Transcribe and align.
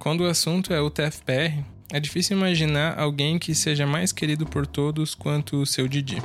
Quando 0.00 0.22
o 0.22 0.26
assunto 0.26 0.72
é 0.72 0.80
o 0.80 0.88
TFPR, 0.88 1.62
é 1.92 2.00
difícil 2.00 2.34
imaginar 2.34 2.98
alguém 2.98 3.38
que 3.38 3.54
seja 3.54 3.86
mais 3.86 4.12
querido 4.12 4.46
por 4.46 4.66
todos 4.66 5.14
quanto 5.14 5.58
o 5.60 5.66
seu 5.66 5.86
Didi. 5.86 6.16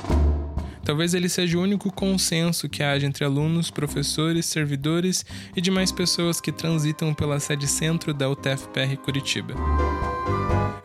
Talvez 0.82 1.12
ele 1.12 1.28
seja 1.28 1.58
o 1.58 1.60
único 1.60 1.92
consenso 1.92 2.70
que 2.70 2.82
haja 2.82 3.06
entre 3.06 3.22
alunos, 3.22 3.70
professores, 3.70 4.46
servidores 4.46 5.26
e 5.54 5.60
demais 5.60 5.92
pessoas 5.92 6.40
que 6.40 6.50
transitam 6.50 7.12
pela 7.12 7.38
sede 7.38 7.68
centro 7.68 8.14
da 8.14 8.30
UTFPR 8.30 8.96
Curitiba 9.04 9.54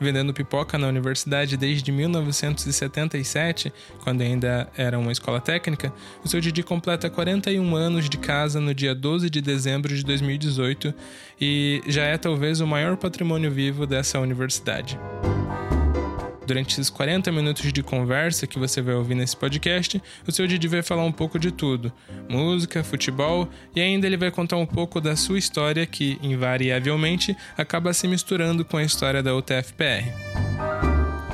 vendendo 0.02 0.34
pipoca 0.34 0.78
na 0.78 0.88
universidade 0.88 1.56
desde 1.56 1.92
1977, 1.92 3.72
quando 4.04 4.22
ainda 4.22 4.68
era 4.76 4.98
uma 4.98 5.12
escola 5.12 5.40
técnica, 5.40 5.94
o 6.24 6.28
seu 6.28 6.42
Didi 6.42 6.64
completa 6.64 7.10
41 7.10 7.76
anos 7.76 8.10
de 8.10 8.18
casa 8.18 8.60
no 8.60 8.74
dia 8.74 8.96
12 8.96 9.30
de 9.30 9.42
dezembro 9.42 9.96
de 9.96 10.04
2018 10.04 10.94
e 11.40 11.82
já 11.88 12.04
é 12.04 12.18
talvez 12.18 12.60
o 12.62 12.68
maior 12.68 12.98
patrimônio 12.98 13.52
vivo 13.52 13.86
dessa 13.86 14.20
universidade 14.20 14.98
durante 16.46 16.74
esses 16.74 16.90
40 16.90 17.32
minutos 17.32 17.72
de 17.72 17.84
conversa 17.84 18.48
que 18.48 18.60
você 18.60 18.82
vai 18.82 18.96
ouvir 18.96 19.16
nesse 19.16 19.36
podcast, 19.36 20.02
o 20.28 20.32
seu 20.32 20.48
Didi 20.48 20.68
vai 20.68 20.82
falar 20.82 21.04
um 21.04 21.12
pouco 21.12 21.40
de 21.40 21.52
tudo: 21.52 21.92
música, 22.30 22.84
futebol 22.84 23.48
e 23.76 23.82
ainda 23.82 24.08
ele 24.08 24.18
vai 24.18 24.32
contar 24.32 24.58
um 24.58 24.66
pouco 24.66 25.00
da 25.00 25.16
sua 25.16 25.38
história 25.38 25.86
que, 25.86 26.18
invariavelmente, 26.22 27.36
acaba 27.58 27.94
se 27.94 28.08
misturando 28.08 28.66
com 28.66 28.78
a 28.78 28.84
história 28.84 29.22
da 29.22 29.36
UTFPR. 29.36 30.06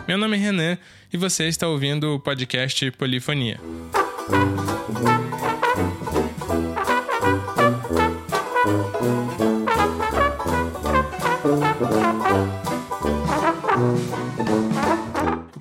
Meu 0.08 0.18
nome 0.18 0.38
é 0.38 0.40
Renan 0.40 0.78
e 1.12 1.18
você 1.18 1.48
está 1.48 1.68
ouvindo 1.68 2.16
o 2.16 2.20
podcast 2.20 2.90
Polifonia. 2.92 3.60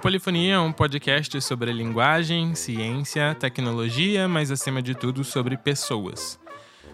Polifonia 0.07 0.55
é 0.55 0.59
um 0.61 0.71
podcast 0.71 1.41
sobre 1.41 1.73
linguagem, 1.73 2.55
ciência, 2.55 3.35
tecnologia, 3.35 4.29
mas 4.29 4.53
acima 4.53 4.81
de 4.81 4.95
tudo 4.95 5.25
sobre 5.25 5.57
pessoas. 5.57 6.39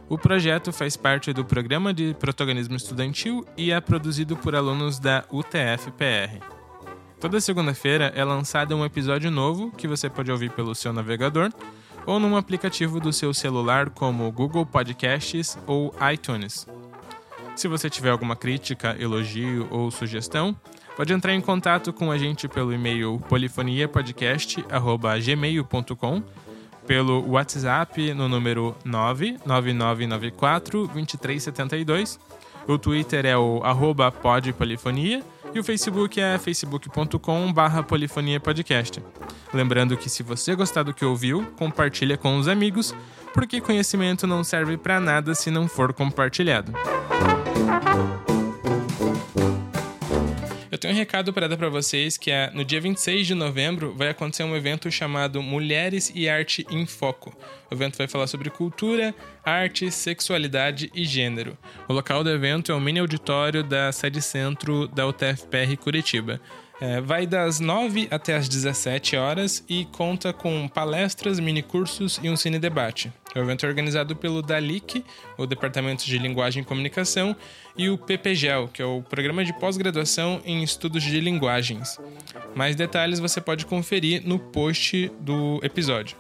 O 0.09 0.17
projeto 0.17 0.73
faz 0.73 0.97
parte 0.97 1.31
do 1.31 1.45
programa 1.45 1.93
de 1.93 2.15
protagonismo 2.15 2.75
estudantil 2.75 3.47
e 3.55 3.71
é 3.71 3.79
produzido 3.83 4.35
por 4.35 4.55
alunos 4.55 4.99
da 4.99 5.27
UTF-PR. 5.31 6.43
Toda 7.21 7.39
segunda-feira 7.39 8.11
é 8.17 8.25
lançado 8.25 8.75
um 8.75 8.83
episódio 8.83 9.31
novo 9.31 9.71
que 9.73 9.87
você 9.87 10.09
pode 10.09 10.33
ouvir 10.33 10.51
pelo 10.53 10.75
seu 10.75 10.91
navegador 10.91 11.53
ou 12.07 12.19
num 12.19 12.35
aplicativo 12.35 12.99
do 12.99 13.13
seu 13.13 13.35
celular 13.35 13.91
como 13.91 14.33
Google 14.33 14.65
Podcasts 14.65 15.59
ou 15.67 15.95
iTunes. 16.11 16.67
Se 17.55 17.69
você 17.69 17.91
tiver 17.91 18.09
alguma 18.09 18.35
crítica, 18.35 18.97
elogio 18.99 19.69
ou 19.71 19.91
sugestão, 19.91 20.57
Pode 20.97 21.13
entrar 21.13 21.35
em 21.35 21.41
contato 21.41 21.93
com 21.93 22.11
a 22.11 22.19
gente 22.19 22.49
pelo 22.49 22.73
e-mail 22.73 23.23
polifoniapodcast.gmail.com, 23.29 26.23
pelo 26.87 27.31
WhatsApp 27.31 28.15
no 28.15 28.29
número 28.29 28.75
99994 28.85 30.89
2372. 30.89 32.19
O 32.67 32.79
Twitter 32.79 33.27
é 33.27 33.37
o 33.37 33.61
arroba 33.65 34.13
podpolifonia 34.13 35.23
e 35.55 35.59
o 35.59 35.65
Facebook 35.65 36.21
é 36.21 36.39
facebook.com 36.39 37.53
barra 37.53 37.83
polifonia 37.83 38.39
podcast. 38.39 39.03
Lembrando 39.53 39.97
que 39.97 40.09
se 40.09 40.23
você 40.23 40.55
gostar 40.55 40.83
do 40.83 40.95
que 40.95 41.05
ouviu, 41.05 41.45
compartilha 41.59 42.17
com 42.17 42.39
os 42.39 42.49
amigos, 42.49 42.95
porque 43.35 43.61
conhecimento 43.61 44.27
não 44.27 44.45
serve 44.45 44.77
para 44.77 45.01
nada 45.01 45.35
se 45.35 45.51
não 45.51 45.69
for 45.69 45.93
compartilhado 45.93 46.73
tenho 50.83 50.95
um 50.95 50.97
recado 50.97 51.33
para 51.33 51.49
dar 51.49 51.57
para 51.57 51.69
vocês 51.69 52.17
que 52.17 52.29
é 52.29 52.51
no 52.51 52.65
dia 52.65 52.81
26 52.81 53.29
de 53.29 53.35
novembro 53.35 53.95
vai 53.95 54.09
acontecer 54.09 54.43
um 54.43 54.57
evento 54.57 54.91
chamado 54.91 55.41
Mulheres 55.41 56.11
e 56.13 56.29
Arte 56.29 56.67
em 56.69 56.85
Foco. 56.87 57.33
O 57.71 57.75
evento 57.75 57.97
vai 57.97 58.09
falar 58.09 58.27
sobre 58.27 58.51
cultura, 58.51 59.15
arte, 59.45 59.93
sexualidade 59.93 60.91
e 60.93 61.05
gênero. 61.05 61.57
O 61.89 61.93
local 61.93 62.25
do 62.25 62.31
evento 62.31 62.73
é 62.73 62.75
o 62.75 62.81
mini 62.81 62.99
auditório 62.99 63.63
da 63.63 63.93
sede 63.93 64.21
centro 64.21 64.89
da 64.89 65.07
UTFPR 65.07 65.77
Curitiba. 65.81 66.41
É, 66.83 67.01
vai 67.01 67.29
das 67.29 67.61
9 67.61 68.09
até 68.11 68.35
as 68.35 68.49
17 68.49 69.15
horas 69.15 69.65
e 69.69 69.85
conta 69.85 70.33
com 70.33 70.67
palestras, 70.67 71.39
minicursos 71.39 72.19
e 72.21 72.29
um 72.29 72.35
cine 72.35 72.59
debate. 72.59 73.13
O 73.37 73.39
evento 73.39 73.65
é 73.65 73.69
organizado 73.69 74.17
pelo 74.17 74.43
DALIC, 74.43 75.05
o 75.39 75.47
Departamento 75.47 76.05
de 76.05 76.19
Linguagem 76.19 76.65
e 76.65 76.67
Comunicação, 76.67 77.37
e 77.79 77.89
o 77.89 77.97
PPGEL, 77.97 78.67
que 78.67 78.83
é 78.83 78.85
o 78.85 79.01
Programa 79.01 79.45
de 79.45 79.53
Pós-Graduação 79.61 80.43
em 80.45 80.65
Estudos 80.65 81.05
de 81.05 81.21
Linguagens. 81.21 82.01
Mais 82.53 82.75
detalhes 82.75 83.21
você 83.21 83.41
pode 83.41 83.65
conferir 83.65 84.27
no 84.27 84.41
post 84.41 85.09
do 85.21 85.61
episódio. 85.63 86.17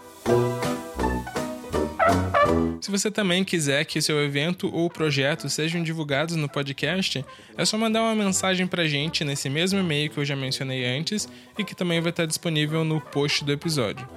Se 2.80 2.90
você 2.90 3.10
também 3.10 3.44
quiser 3.44 3.84
que 3.84 4.02
seu 4.02 4.22
evento 4.22 4.68
ou 4.74 4.90
projeto 4.90 5.48
sejam 5.48 5.82
divulgados 5.82 6.34
no 6.34 6.48
podcast, 6.48 7.24
é 7.56 7.64
só 7.64 7.78
mandar 7.78 8.02
uma 8.02 8.14
mensagem 8.14 8.66
pra 8.66 8.88
gente 8.88 9.24
nesse 9.24 9.48
mesmo 9.48 9.78
e-mail 9.78 10.10
que 10.10 10.18
eu 10.18 10.24
já 10.24 10.34
mencionei 10.34 10.84
antes 10.84 11.28
e 11.56 11.62
que 11.62 11.76
também 11.76 12.00
vai 12.00 12.10
estar 12.10 12.26
disponível 12.26 12.84
no 12.84 13.00
post 13.00 13.44
do 13.44 13.52
episódio. 13.52 14.08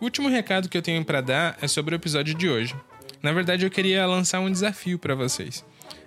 O 0.00 0.04
último 0.04 0.28
recado 0.28 0.68
que 0.68 0.76
eu 0.76 0.82
tenho 0.82 1.04
para 1.04 1.20
dar 1.20 1.56
é 1.62 1.68
sobre 1.68 1.94
o 1.94 1.96
episódio 1.96 2.34
de 2.34 2.48
hoje. 2.48 2.74
Na 3.22 3.32
verdade, 3.32 3.64
eu 3.64 3.70
queria 3.70 4.04
lançar 4.04 4.40
um 4.40 4.50
desafio 4.50 4.98
para 4.98 5.14
vocês. 5.14 5.64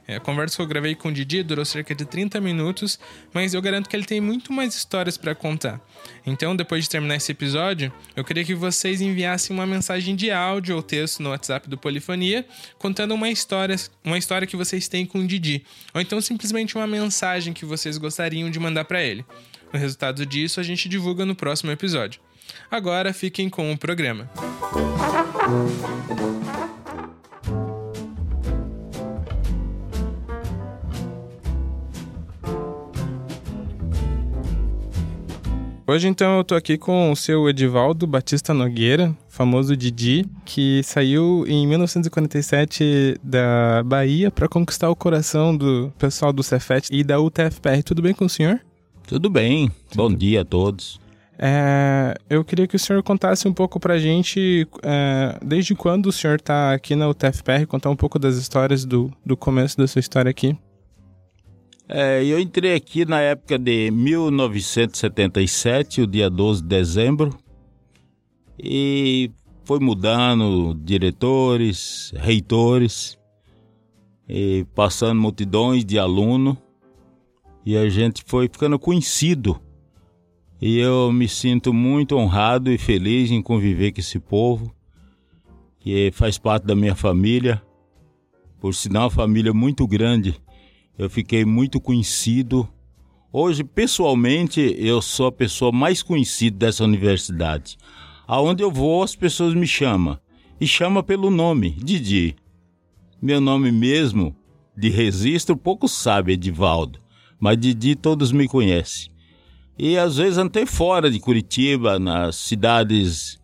É, 0.09 0.15
a 0.15 0.19
conversa 0.19 0.55
que 0.55 0.61
eu 0.63 0.65
gravei 0.65 0.95
com 0.95 1.09
o 1.09 1.11
Didi 1.11 1.43
durou 1.43 1.63
cerca 1.63 1.93
de 1.93 2.03
30 2.03 2.41
minutos, 2.41 2.99
mas 3.31 3.53
eu 3.53 3.61
garanto 3.61 3.87
que 3.87 3.95
ele 3.95 4.05
tem 4.05 4.19
muito 4.19 4.51
mais 4.51 4.73
histórias 4.73 5.17
para 5.17 5.35
contar. 5.35 5.79
Então, 6.25 6.55
depois 6.55 6.85
de 6.85 6.89
terminar 6.89 7.17
esse 7.17 7.31
episódio, 7.31 7.93
eu 8.15 8.23
queria 8.23 8.43
que 8.43 8.55
vocês 8.55 9.01
enviassem 9.01 9.55
uma 9.55 9.67
mensagem 9.67 10.15
de 10.15 10.31
áudio 10.31 10.75
ou 10.75 10.81
texto 10.81 11.21
no 11.21 11.29
WhatsApp 11.29 11.69
do 11.69 11.77
Polifonia, 11.77 12.43
contando 12.79 13.13
uma 13.13 13.29
história, 13.29 13.75
uma 14.03 14.17
história 14.17 14.47
que 14.47 14.55
vocês 14.55 14.87
têm 14.87 15.05
com 15.05 15.19
o 15.19 15.27
Didi, 15.27 15.63
ou 15.93 16.01
então 16.01 16.19
simplesmente 16.19 16.75
uma 16.75 16.87
mensagem 16.87 17.53
que 17.53 17.63
vocês 17.63 17.99
gostariam 17.99 18.49
de 18.49 18.59
mandar 18.59 18.85
para 18.85 19.03
ele. 19.03 19.23
O 19.71 19.77
resultado 19.77 20.25
disso 20.25 20.59
a 20.59 20.63
gente 20.63 20.89
divulga 20.89 21.23
no 21.23 21.35
próximo 21.35 21.69
episódio. 21.69 22.19
Agora 22.71 23.13
fiquem 23.13 23.47
com 23.47 23.71
o 23.71 23.77
programa. 23.77 24.27
Hoje, 35.89 36.07
então, 36.07 36.37
eu 36.37 36.43
tô 36.43 36.53
aqui 36.53 36.77
com 36.77 37.11
o 37.11 37.15
seu 37.15 37.49
Edivaldo 37.49 38.05
Batista 38.05 38.53
Nogueira, 38.53 39.11
famoso 39.27 39.75
Didi, 39.75 40.23
que 40.45 40.83
saiu 40.83 41.43
em 41.47 41.65
1947 41.65 43.19
da 43.23 43.81
Bahia 43.83 44.29
para 44.29 44.47
conquistar 44.47 44.91
o 44.91 44.95
coração 44.95 45.57
do 45.57 45.91
pessoal 45.97 46.31
do 46.31 46.43
Cefet 46.43 46.89
e 46.91 47.03
da 47.03 47.19
UTFPR. 47.19 47.81
Tudo 47.83 48.03
bem 48.03 48.13
com 48.13 48.25
o 48.25 48.29
senhor? 48.29 48.61
Tudo 49.07 49.31
bem. 49.31 49.71
Bom 49.95 50.13
dia 50.13 50.41
a 50.41 50.45
todos. 50.45 50.99
É, 51.39 52.13
eu 52.29 52.45
queria 52.45 52.67
que 52.67 52.75
o 52.75 52.79
senhor 52.79 53.01
contasse 53.01 53.47
um 53.47 53.53
pouco 53.53 53.79
pra 53.79 53.97
gente 53.97 54.67
é, 54.83 55.39
desde 55.43 55.73
quando 55.73 56.05
o 56.05 56.11
senhor 56.11 56.35
está 56.35 56.71
aqui 56.71 56.95
na 56.95 57.09
UTFPR, 57.09 57.65
contar 57.65 57.89
um 57.89 57.95
pouco 57.95 58.19
das 58.19 58.35
histórias 58.35 58.85
do, 58.85 59.11
do 59.25 59.35
começo 59.35 59.75
da 59.75 59.87
sua 59.87 60.01
história 60.01 60.29
aqui. 60.29 60.55
É, 61.91 62.23
eu 62.23 62.39
entrei 62.39 62.75
aqui 62.75 63.03
na 63.03 63.19
época 63.19 63.57
de 63.57 63.89
1977, 63.89 66.03
o 66.03 66.07
dia 66.07 66.29
12 66.29 66.61
de 66.61 66.67
dezembro, 66.67 67.35
e 68.59 69.31
foi 69.65 69.79
mudando 69.79 70.75
diretores, 70.75 72.13
reitores, 72.15 73.17
e 74.27 74.67
passando 74.75 75.19
multidões 75.19 75.83
de 75.83 75.97
alunos, 75.97 76.57
e 77.65 77.75
a 77.75 77.89
gente 77.89 78.23
foi 78.23 78.47
ficando 78.47 78.77
conhecido. 78.77 79.59
E 80.61 80.77
eu 80.77 81.11
me 81.11 81.27
sinto 81.27 81.73
muito 81.73 82.15
honrado 82.15 82.71
e 82.71 82.77
feliz 82.77 83.31
em 83.31 83.41
conviver 83.41 83.93
com 83.93 83.99
esse 83.99 84.19
povo, 84.19 84.71
que 85.79 86.11
faz 86.11 86.37
parte 86.37 86.67
da 86.67 86.75
minha 86.75 86.93
família, 86.93 87.59
por 88.59 88.75
sinal, 88.75 89.05
uma 89.05 89.09
família 89.09 89.55
muito 89.55 89.87
grande 89.87 90.39
eu 90.99 91.09
fiquei 91.09 91.45
muito 91.45 91.79
conhecido. 91.79 92.67
Hoje, 93.31 93.63
pessoalmente, 93.63 94.75
eu 94.77 95.01
sou 95.01 95.27
a 95.27 95.31
pessoa 95.31 95.71
mais 95.71 96.03
conhecida 96.03 96.57
dessa 96.57 96.83
universidade. 96.83 97.77
Aonde 98.27 98.61
eu 98.61 98.69
vou, 98.69 99.01
as 99.01 99.15
pessoas 99.15 99.53
me 99.53 99.65
chamam. 99.65 100.19
E 100.59 100.67
chamam 100.67 101.01
pelo 101.01 101.31
nome, 101.31 101.71
Didi. 101.71 102.35
Meu 103.21 103.39
nome 103.39 103.71
mesmo, 103.71 104.35
de 104.75 104.89
registro, 104.89 105.55
pouco 105.55 105.87
sabe, 105.87 106.33
Edivaldo. 106.33 106.99
Mas 107.39 107.57
Didi 107.57 107.95
todos 107.95 108.33
me 108.33 108.45
conhecem. 108.45 109.09
E 109.77 109.97
às 109.97 110.17
vezes 110.17 110.37
até 110.37 110.65
fora 110.65 111.09
de 111.09 111.17
Curitiba, 111.17 111.97
nas 111.97 112.35
cidades 112.35 113.39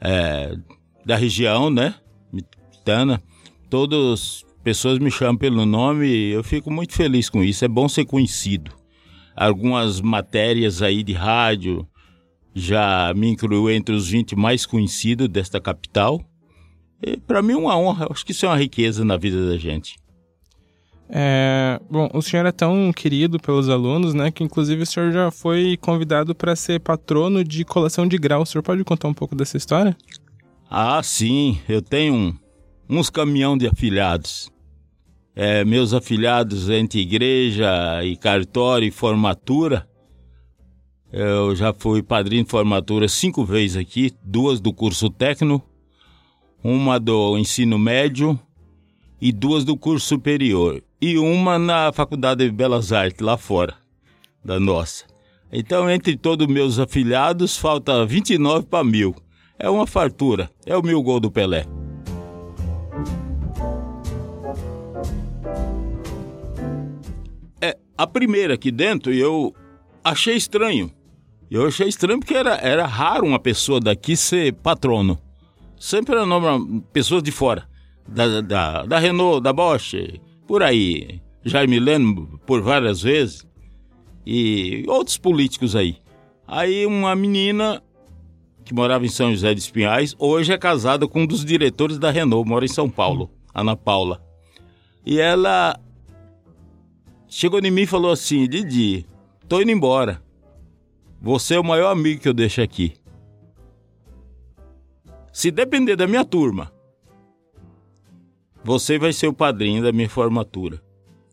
é, 0.00 0.56
da 1.04 1.16
região, 1.16 1.70
né? 1.70 1.96
Mitana, 2.32 3.20
todos 3.68 4.46
pessoas 4.62 4.98
me 4.98 5.10
chamam 5.10 5.36
pelo 5.36 5.64
nome 5.66 6.06
e 6.06 6.30
eu 6.32 6.44
fico 6.44 6.70
muito 6.70 6.94
feliz 6.94 7.28
com 7.28 7.42
isso. 7.42 7.64
É 7.64 7.68
bom 7.68 7.88
ser 7.88 8.04
conhecido. 8.04 8.72
Algumas 9.34 10.00
matérias 10.00 10.82
aí 10.82 11.02
de 11.02 11.12
rádio 11.12 11.86
já 12.54 13.12
me 13.14 13.28
incluiu 13.28 13.70
entre 13.70 13.94
os 13.94 14.08
20 14.08 14.36
mais 14.36 14.66
conhecidos 14.66 15.28
desta 15.28 15.60
capital. 15.60 16.20
Para 17.26 17.40
mim 17.40 17.54
é 17.54 17.56
uma 17.56 17.78
honra, 17.78 18.08
acho 18.10 18.24
que 18.24 18.32
isso 18.32 18.44
é 18.44 18.48
uma 18.48 18.58
riqueza 18.58 19.04
na 19.04 19.16
vida 19.16 19.48
da 19.48 19.56
gente. 19.56 19.96
É, 21.12 21.80
bom, 21.90 22.08
o 22.14 22.22
senhor 22.22 22.46
é 22.46 22.52
tão 22.52 22.92
querido 22.92 23.40
pelos 23.40 23.68
alunos, 23.68 24.14
né, 24.14 24.30
que 24.30 24.44
inclusive 24.44 24.82
o 24.82 24.86
senhor 24.86 25.10
já 25.10 25.30
foi 25.30 25.76
convidado 25.80 26.34
para 26.34 26.54
ser 26.54 26.78
patrono 26.78 27.42
de 27.42 27.64
colação 27.64 28.06
de 28.06 28.16
grau. 28.16 28.42
O 28.42 28.46
senhor 28.46 28.62
pode 28.62 28.84
contar 28.84 29.08
um 29.08 29.14
pouco 29.14 29.34
dessa 29.34 29.56
história? 29.56 29.96
Ah, 30.70 31.02
sim, 31.02 31.58
eu 31.68 31.82
tenho 31.82 32.14
um, 32.14 32.38
uns 32.90 33.08
caminhão 33.08 33.56
de 33.56 33.68
afiliados. 33.68 34.50
É, 35.34 35.64
meus 35.64 35.94
afiliados 35.94 36.68
entre 36.68 37.00
igreja 37.00 38.04
e 38.04 38.16
cartório 38.16 38.88
e 38.88 38.90
formatura. 38.90 39.88
Eu 41.12 41.54
já 41.54 41.72
fui 41.72 42.02
padrinho 42.02 42.44
de 42.44 42.50
formatura 42.50 43.08
cinco 43.08 43.44
vezes 43.44 43.76
aqui, 43.76 44.12
duas 44.22 44.60
do 44.60 44.72
curso 44.72 45.08
técnico, 45.08 45.64
uma 46.62 46.98
do 46.98 47.38
ensino 47.38 47.78
médio 47.78 48.38
e 49.20 49.32
duas 49.32 49.64
do 49.64 49.76
curso 49.76 50.06
superior 50.06 50.82
e 51.00 51.16
uma 51.16 51.58
na 51.58 51.92
Faculdade 51.92 52.44
de 52.44 52.50
Belas 52.50 52.92
Artes, 52.92 53.20
lá 53.20 53.36
fora 53.36 53.74
da 54.44 54.58
nossa. 54.58 55.04
Então, 55.52 55.90
entre 55.90 56.16
todos 56.16 56.46
meus 56.46 56.78
afiliados, 56.78 57.56
falta 57.56 58.04
29 58.04 58.66
para 58.66 58.84
mil. 58.84 59.14
É 59.58 59.68
uma 59.68 59.86
fartura. 59.86 60.50
É 60.64 60.76
o 60.76 60.82
mil 60.82 61.02
gol 61.02 61.18
do 61.18 61.30
Pelé. 61.30 61.66
A 68.00 68.06
primeira 68.06 68.54
aqui 68.54 68.70
dentro 68.70 69.12
eu 69.12 69.54
achei 70.02 70.34
estranho. 70.34 70.90
Eu 71.50 71.66
achei 71.66 71.86
estranho 71.86 72.18
porque 72.18 72.32
era, 72.32 72.54
era 72.54 72.86
raro 72.86 73.26
uma 73.26 73.38
pessoa 73.38 73.78
daqui 73.78 74.16
ser 74.16 74.54
patrono. 74.54 75.18
Sempre 75.78 76.14
era 76.14 76.24
nome, 76.24 76.82
pessoas 76.94 77.22
de 77.22 77.30
fora. 77.30 77.68
Da, 78.08 78.40
da, 78.40 78.86
da 78.86 78.98
Renault, 78.98 79.42
da 79.42 79.52
Bosch, 79.52 80.18
por 80.46 80.62
aí. 80.62 81.20
Jaime 81.44 81.78
Leno, 81.78 82.40
por 82.46 82.62
várias 82.62 83.02
vezes. 83.02 83.46
E 84.24 84.82
outros 84.88 85.18
políticos 85.18 85.76
aí. 85.76 85.98
Aí 86.48 86.86
uma 86.86 87.14
menina 87.14 87.82
que 88.64 88.72
morava 88.72 89.04
em 89.04 89.10
São 89.10 89.30
José 89.30 89.52
de 89.52 89.60
Espinhais, 89.60 90.16
hoje 90.18 90.54
é 90.54 90.56
casada 90.56 91.06
com 91.06 91.22
um 91.22 91.26
dos 91.26 91.44
diretores 91.44 91.98
da 91.98 92.10
Renault, 92.10 92.48
mora 92.48 92.64
em 92.64 92.68
São 92.68 92.88
Paulo, 92.88 93.30
Ana 93.54 93.76
Paula. 93.76 94.22
E 95.04 95.20
ela 95.20 95.78
chegou 97.30 97.60
em 97.60 97.70
mim 97.70 97.82
e 97.82 97.86
falou 97.86 98.10
assim: 98.10 98.46
Didi, 98.46 99.06
tô 99.48 99.62
indo 99.62 99.70
embora. 99.70 100.22
Você 101.22 101.54
é 101.54 101.60
o 101.60 101.64
maior 101.64 101.90
amigo 101.90 102.20
que 102.20 102.28
eu 102.28 102.34
deixo 102.34 102.60
aqui. 102.60 102.94
Se 105.32 105.50
depender 105.50 105.96
da 105.96 106.06
minha 106.06 106.24
turma, 106.24 106.72
você 108.64 108.98
vai 108.98 109.12
ser 109.12 109.28
o 109.28 109.32
padrinho 109.32 109.82
da 109.82 109.92
minha 109.92 110.08
formatura. 110.08 110.82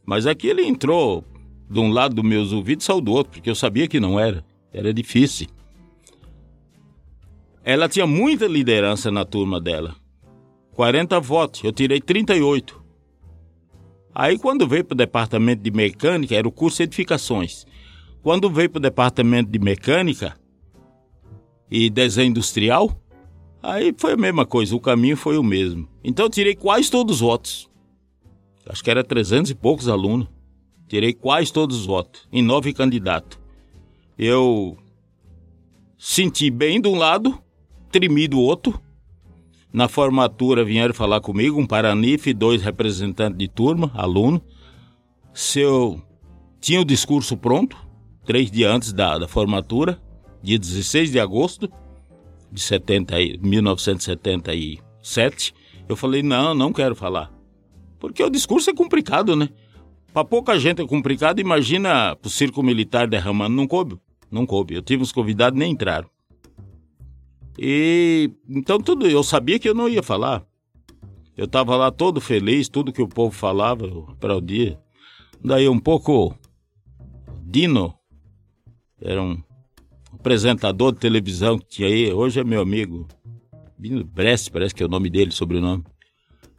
Mas 0.05 0.25
aqui 0.25 0.47
ele 0.47 0.63
entrou 0.63 1.25
de 1.69 1.79
um 1.79 1.91
lado 1.91 2.15
dos 2.15 2.23
meus 2.23 2.53
ouvidos 2.53 2.85
e 2.85 2.88
saiu 2.88 3.01
do 3.01 3.11
outro, 3.11 3.33
porque 3.33 3.50
eu 3.50 3.55
sabia 3.55 3.88
que 3.88 4.00
não 4.00 4.19
era. 4.19 4.45
Era 4.71 4.93
difícil. 4.93 5.47
Ela 7.63 7.89
tinha 7.89 8.07
muita 8.07 8.47
liderança 8.47 9.11
na 9.11 9.25
turma 9.25 9.59
dela. 9.59 9.95
40 10.73 11.19
votos, 11.19 11.63
eu 11.63 11.71
tirei 11.71 12.00
38. 12.00 12.76
Aí 14.19 14.39
quando 14.39 14.67
veio 14.67 14.83
para 14.83 14.95
o 14.95 14.97
departamento 14.97 15.61
de 15.61 15.69
mecânica, 15.69 16.35
era 16.35 16.47
o 16.47 16.51
curso 16.51 16.77
de 16.77 16.83
edificações. 16.83 17.65
Quando 18.23 18.49
veio 18.49 18.69
para 18.69 18.79
o 18.79 18.81
departamento 18.81 19.51
de 19.51 19.59
mecânica 19.59 20.35
e 21.69 21.89
desenho 21.89 22.29
industrial, 22.29 22.99
Aí 23.61 23.93
foi 23.97 24.13
a 24.13 24.17
mesma 24.17 24.45
coisa, 24.45 24.73
o 24.75 24.79
caminho 24.79 25.17
foi 25.17 25.37
o 25.37 25.43
mesmo. 25.43 25.89
Então 26.01 26.25
eu 26.25 26.29
tirei 26.29 26.55
quase 26.55 26.89
todos 26.89 27.15
os 27.15 27.21
votos. 27.21 27.69
Acho 28.65 28.81
que 28.81 28.89
era 28.89 29.03
300 29.03 29.51
e 29.51 29.55
poucos 29.55 29.89
alunos. 29.89 30.29
Tirei 30.87 31.13
quase 31.13 31.51
todos 31.51 31.81
os 31.81 31.85
votos, 31.85 32.27
em 32.31 32.41
nove 32.41 32.71
candidatos. 32.73 33.37
Eu 34.17 34.77
senti 35.97 36.49
bem 36.49 36.79
de 36.79 36.87
um 36.87 36.95
lado, 36.95 37.37
tremi 37.91 38.25
do 38.25 38.39
outro. 38.39 38.79
Na 39.77 39.88
formatura 39.88 40.65
vieram 40.65 40.91
falar 40.91 41.21
comigo, 41.21 41.62
um 41.62 41.68
paranife, 41.68 42.33
dois 42.33 42.63
representantes 42.63 43.38
de 43.38 43.47
turma, 43.47 43.91
aluno. 43.94 44.41
Se 45.31 45.59
eu 45.59 46.01
tinha 46.59 46.81
o 46.81 46.83
discurso 46.83 47.38
pronto, 47.38 47.77
três 48.25 48.50
dias 48.50 48.71
antes 48.71 48.91
da, 48.91 49.19
da 49.19 49.27
formatura, 49.27 50.01
dia 50.41 50.57
16 50.57 51.12
de 51.12 51.19
agosto 51.19 51.71
de 52.51 52.59
70, 52.59 53.13
1977, 53.39 55.53
eu 55.88 55.95
falei, 55.95 56.24
não, 56.24 56.56
não 56.56 56.74
quero 56.74 56.95
falar. 56.95 57.31
Porque 58.00 58.24
o 58.24 58.31
discurso 58.31 58.71
é 58.71 58.74
complicado, 58.74 59.35
né? 59.35 59.47
Para 60.12 60.25
pouca 60.25 60.57
gente 60.57 60.81
é 60.81 60.88
complicado, 60.88 61.39
imagina 61.39 62.18
o 62.25 62.29
circo 62.29 62.63
militar 62.63 63.07
derramando. 63.07 63.56
Não 63.56 63.68
coube, 63.68 64.00
não 64.31 64.44
coube. 64.44 64.74
Eu 64.74 64.81
tive 64.81 65.03
uns 65.03 65.12
convidados 65.12 65.59
nem 65.59 65.74
entraram. 65.74 66.09
E 67.57 68.31
então 68.48 68.80
tudo, 68.80 69.07
eu 69.07 69.24
sabia 69.24 69.59
que 69.59 69.68
eu 69.68 69.75
não 69.75 69.89
ia 69.89 70.04
falar. 70.04 70.45
Eu 71.36 71.45
estava 71.45 71.75
lá 71.75 71.92
todo 71.92 72.19
feliz, 72.19 72.68
tudo 72.68 72.92
que 72.92 73.01
o 73.01 73.07
povo 73.07 73.36
falava, 73.36 73.88
para 74.19 74.36
o 74.36 74.42
dia. 74.42 74.80
Daí 75.44 75.69
um 75.69 75.80
pouco 75.80 76.36
Dino, 77.44 77.94
era 79.00 79.21
um 79.21 79.42
apresentador 80.12 80.92
de 80.92 81.00
televisão 81.00 81.57
que 81.57 81.68
tinha 81.68 81.88
aí, 81.88 82.12
hoje 82.12 82.39
é 82.39 82.44
meu 82.44 82.62
amigo, 82.62 83.07
Bino 83.77 84.03
Brest, 84.03 84.51
parece 84.51 84.74
que 84.74 84.81
é 84.81 84.86
o 84.86 84.89
nome 84.89 85.10
dele, 85.10 85.31
sobrenome. 85.31 85.83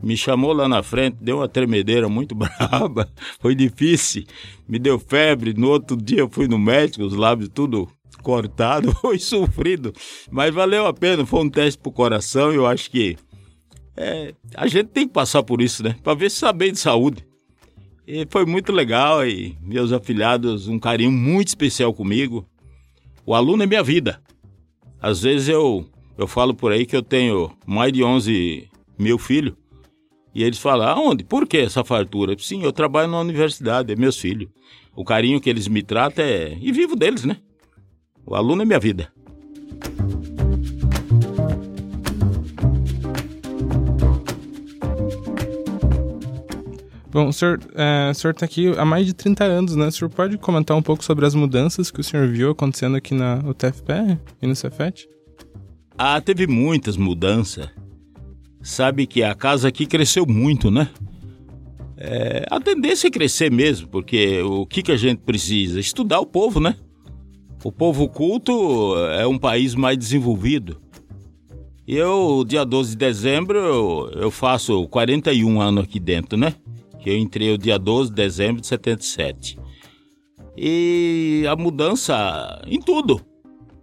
Me 0.00 0.16
chamou 0.16 0.52
lá 0.52 0.68
na 0.68 0.82
frente, 0.82 1.18
deu 1.20 1.38
uma 1.38 1.48
tremedeira 1.48 2.08
muito 2.08 2.32
braba, 2.36 3.12
foi 3.40 3.54
difícil, 3.54 4.24
me 4.68 4.78
deu 4.78 4.98
febre. 4.98 5.52
No 5.52 5.68
outro 5.68 5.96
dia 5.96 6.20
eu 6.20 6.28
fui 6.30 6.46
no 6.46 6.58
médico, 6.58 7.04
os 7.04 7.14
lábios 7.14 7.50
tudo 7.52 7.88
cortado, 8.28 8.92
foi 9.00 9.18
sofrido, 9.18 9.90
mas 10.30 10.52
valeu 10.54 10.84
a 10.86 10.92
pena. 10.92 11.24
Foi 11.24 11.40
um 11.40 11.48
teste 11.48 11.80
pro 11.80 11.90
coração. 11.90 12.52
Eu 12.52 12.66
acho 12.66 12.90
que 12.90 13.16
é, 13.96 14.34
a 14.54 14.66
gente 14.66 14.88
tem 14.88 15.06
que 15.06 15.14
passar 15.14 15.42
por 15.42 15.62
isso, 15.62 15.82
né? 15.82 15.96
Para 16.04 16.12
ver 16.12 16.30
se 16.30 16.36
saber 16.36 16.70
de 16.70 16.78
saúde. 16.78 17.26
E 18.06 18.26
foi 18.28 18.44
muito 18.44 18.70
legal 18.70 19.26
e 19.26 19.56
meus 19.62 19.92
afilhados, 19.92 20.68
um 20.68 20.78
carinho 20.78 21.10
muito 21.10 21.48
especial 21.48 21.94
comigo. 21.94 22.46
O 23.24 23.34
aluno 23.34 23.62
é 23.62 23.66
minha 23.66 23.82
vida. 23.82 24.20
Às 25.00 25.22
vezes 25.22 25.48
eu, 25.48 25.86
eu 26.18 26.26
falo 26.26 26.52
por 26.54 26.70
aí 26.70 26.84
que 26.84 26.96
eu 26.96 27.02
tenho 27.02 27.50
mais 27.66 27.90
de 27.94 28.04
11 28.04 28.68
mil 28.98 29.16
filhos. 29.16 29.54
E 30.34 30.42
eles 30.42 30.58
falam, 30.58 30.86
aonde? 30.86 31.24
Por 31.24 31.46
que 31.46 31.56
essa 31.56 31.82
fartura? 31.82 32.36
Sim, 32.38 32.62
eu 32.62 32.72
trabalho 32.72 33.10
na 33.10 33.20
universidade, 33.20 33.90
é 33.90 33.96
meus 33.96 34.18
filhos. 34.18 34.50
O 34.94 35.02
carinho 35.02 35.40
que 35.40 35.48
eles 35.48 35.66
me 35.66 35.82
tratam 35.82 36.24
é... 36.24 36.58
E 36.60 36.70
vivo 36.70 36.94
deles, 36.94 37.24
né? 37.24 37.38
O 38.30 38.34
aluno 38.34 38.60
é 38.60 38.64
minha 38.66 38.78
vida. 38.78 39.10
Bom, 47.10 47.28
o 47.28 47.32
senhor 47.32 47.58
é, 47.74 48.10
está 48.10 48.44
aqui 48.44 48.68
há 48.76 48.84
mais 48.84 49.06
de 49.06 49.14
30 49.14 49.44
anos, 49.44 49.76
né? 49.76 49.86
O 49.86 49.90
senhor 49.90 50.10
pode 50.10 50.36
comentar 50.36 50.76
um 50.76 50.82
pouco 50.82 51.02
sobre 51.02 51.24
as 51.24 51.34
mudanças 51.34 51.90
que 51.90 52.00
o 52.00 52.04
senhor 52.04 52.28
viu 52.28 52.50
acontecendo 52.50 52.98
aqui 52.98 53.14
na 53.14 53.38
UTFPR 53.38 54.18
e 54.42 54.46
no 54.46 54.54
Cefet? 54.54 55.08
Ah, 55.96 56.20
teve 56.20 56.46
muitas 56.46 56.98
mudanças. 56.98 57.66
Sabe 58.60 59.06
que 59.06 59.22
a 59.22 59.34
casa 59.34 59.68
aqui 59.68 59.86
cresceu 59.86 60.26
muito, 60.26 60.70
né? 60.70 60.90
É, 61.96 62.44
a 62.50 62.60
tendência 62.60 63.08
é 63.08 63.10
crescer 63.10 63.50
mesmo, 63.50 63.88
porque 63.88 64.42
o 64.42 64.66
que, 64.66 64.82
que 64.82 64.92
a 64.92 64.98
gente 64.98 65.22
precisa? 65.22 65.80
Estudar 65.80 66.20
o 66.20 66.26
povo, 66.26 66.60
né? 66.60 66.76
O 67.64 67.72
povo 67.72 68.08
culto 68.08 68.94
é 69.18 69.26
um 69.26 69.38
país 69.38 69.74
mais 69.74 69.98
desenvolvido. 69.98 70.80
Eu, 71.86 72.44
dia 72.46 72.64
12 72.64 72.90
de 72.90 72.96
dezembro, 72.96 73.58
eu, 73.58 74.10
eu 74.14 74.30
faço 74.30 74.86
41 74.88 75.60
anos 75.60 75.84
aqui 75.84 75.98
dentro, 75.98 76.38
né? 76.38 76.54
que 76.98 77.10
eu 77.10 77.16
entrei 77.16 77.52
o 77.52 77.58
dia 77.58 77.78
12 77.78 78.10
de 78.10 78.16
dezembro 78.16 78.60
de 78.60 78.66
77. 78.66 79.58
E 80.56 81.44
a 81.48 81.56
mudança 81.56 82.60
em 82.66 82.80
tudo. 82.80 83.20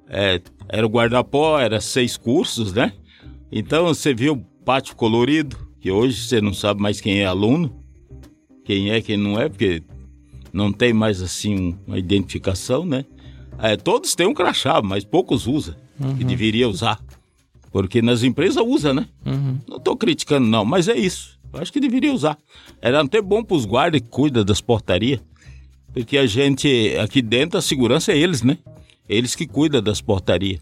É, 0.07 0.41
era 0.69 0.85
o 0.85 0.89
guarda-pó, 0.89 1.59
era 1.59 1.81
seis 1.81 2.17
cursos, 2.17 2.73
né? 2.73 2.93
Então 3.51 3.85
você 3.85 4.13
viu 4.13 4.33
o 4.33 4.63
pátio 4.63 4.95
colorido, 4.95 5.57
que 5.79 5.89
hoje 5.89 6.27
você 6.27 6.41
não 6.41 6.53
sabe 6.53 6.81
mais 6.81 7.01
quem 7.01 7.21
é 7.21 7.25
aluno, 7.25 7.75
quem 8.63 8.91
é, 8.91 9.01
quem 9.01 9.17
não 9.17 9.39
é, 9.39 9.49
porque 9.49 9.81
não 10.51 10.71
tem 10.71 10.93
mais 10.93 11.21
assim 11.21 11.75
uma 11.87 11.97
identificação, 11.97 12.85
né? 12.85 13.05
É, 13.59 13.75
todos 13.75 14.15
têm 14.15 14.27
um 14.27 14.33
crachá, 14.33 14.81
mas 14.81 15.03
poucos 15.03 15.47
usam, 15.47 15.75
uhum. 15.99 16.17
e 16.19 16.23
deveria 16.23 16.67
usar. 16.67 16.99
Porque 17.71 18.01
nas 18.01 18.23
empresas 18.23 18.63
usa, 18.65 18.93
né? 18.93 19.07
Uhum. 19.25 19.59
Não 19.67 19.77
estou 19.77 19.97
criticando, 19.97 20.47
não, 20.47 20.63
mas 20.63 20.87
é 20.87 20.95
isso. 20.95 21.37
Eu 21.53 21.61
acho 21.61 21.71
que 21.71 21.79
deveria 21.79 22.13
usar. 22.13 22.37
Era 22.81 23.01
até 23.01 23.21
bom 23.21 23.43
para 23.43 23.55
os 23.55 23.65
guardas 23.65 24.01
que 24.01 24.07
cuidam 24.07 24.43
das 24.43 24.61
portarias. 24.61 25.21
Porque 25.93 26.17
a 26.17 26.25
gente, 26.25 26.95
aqui 26.97 27.21
dentro, 27.21 27.57
a 27.57 27.61
segurança 27.61 28.11
é 28.11 28.17
eles, 28.17 28.43
né? 28.43 28.57
Eles 29.07 29.35
que 29.35 29.47
cuidam 29.47 29.81
das 29.81 30.01
portarias. 30.01 30.59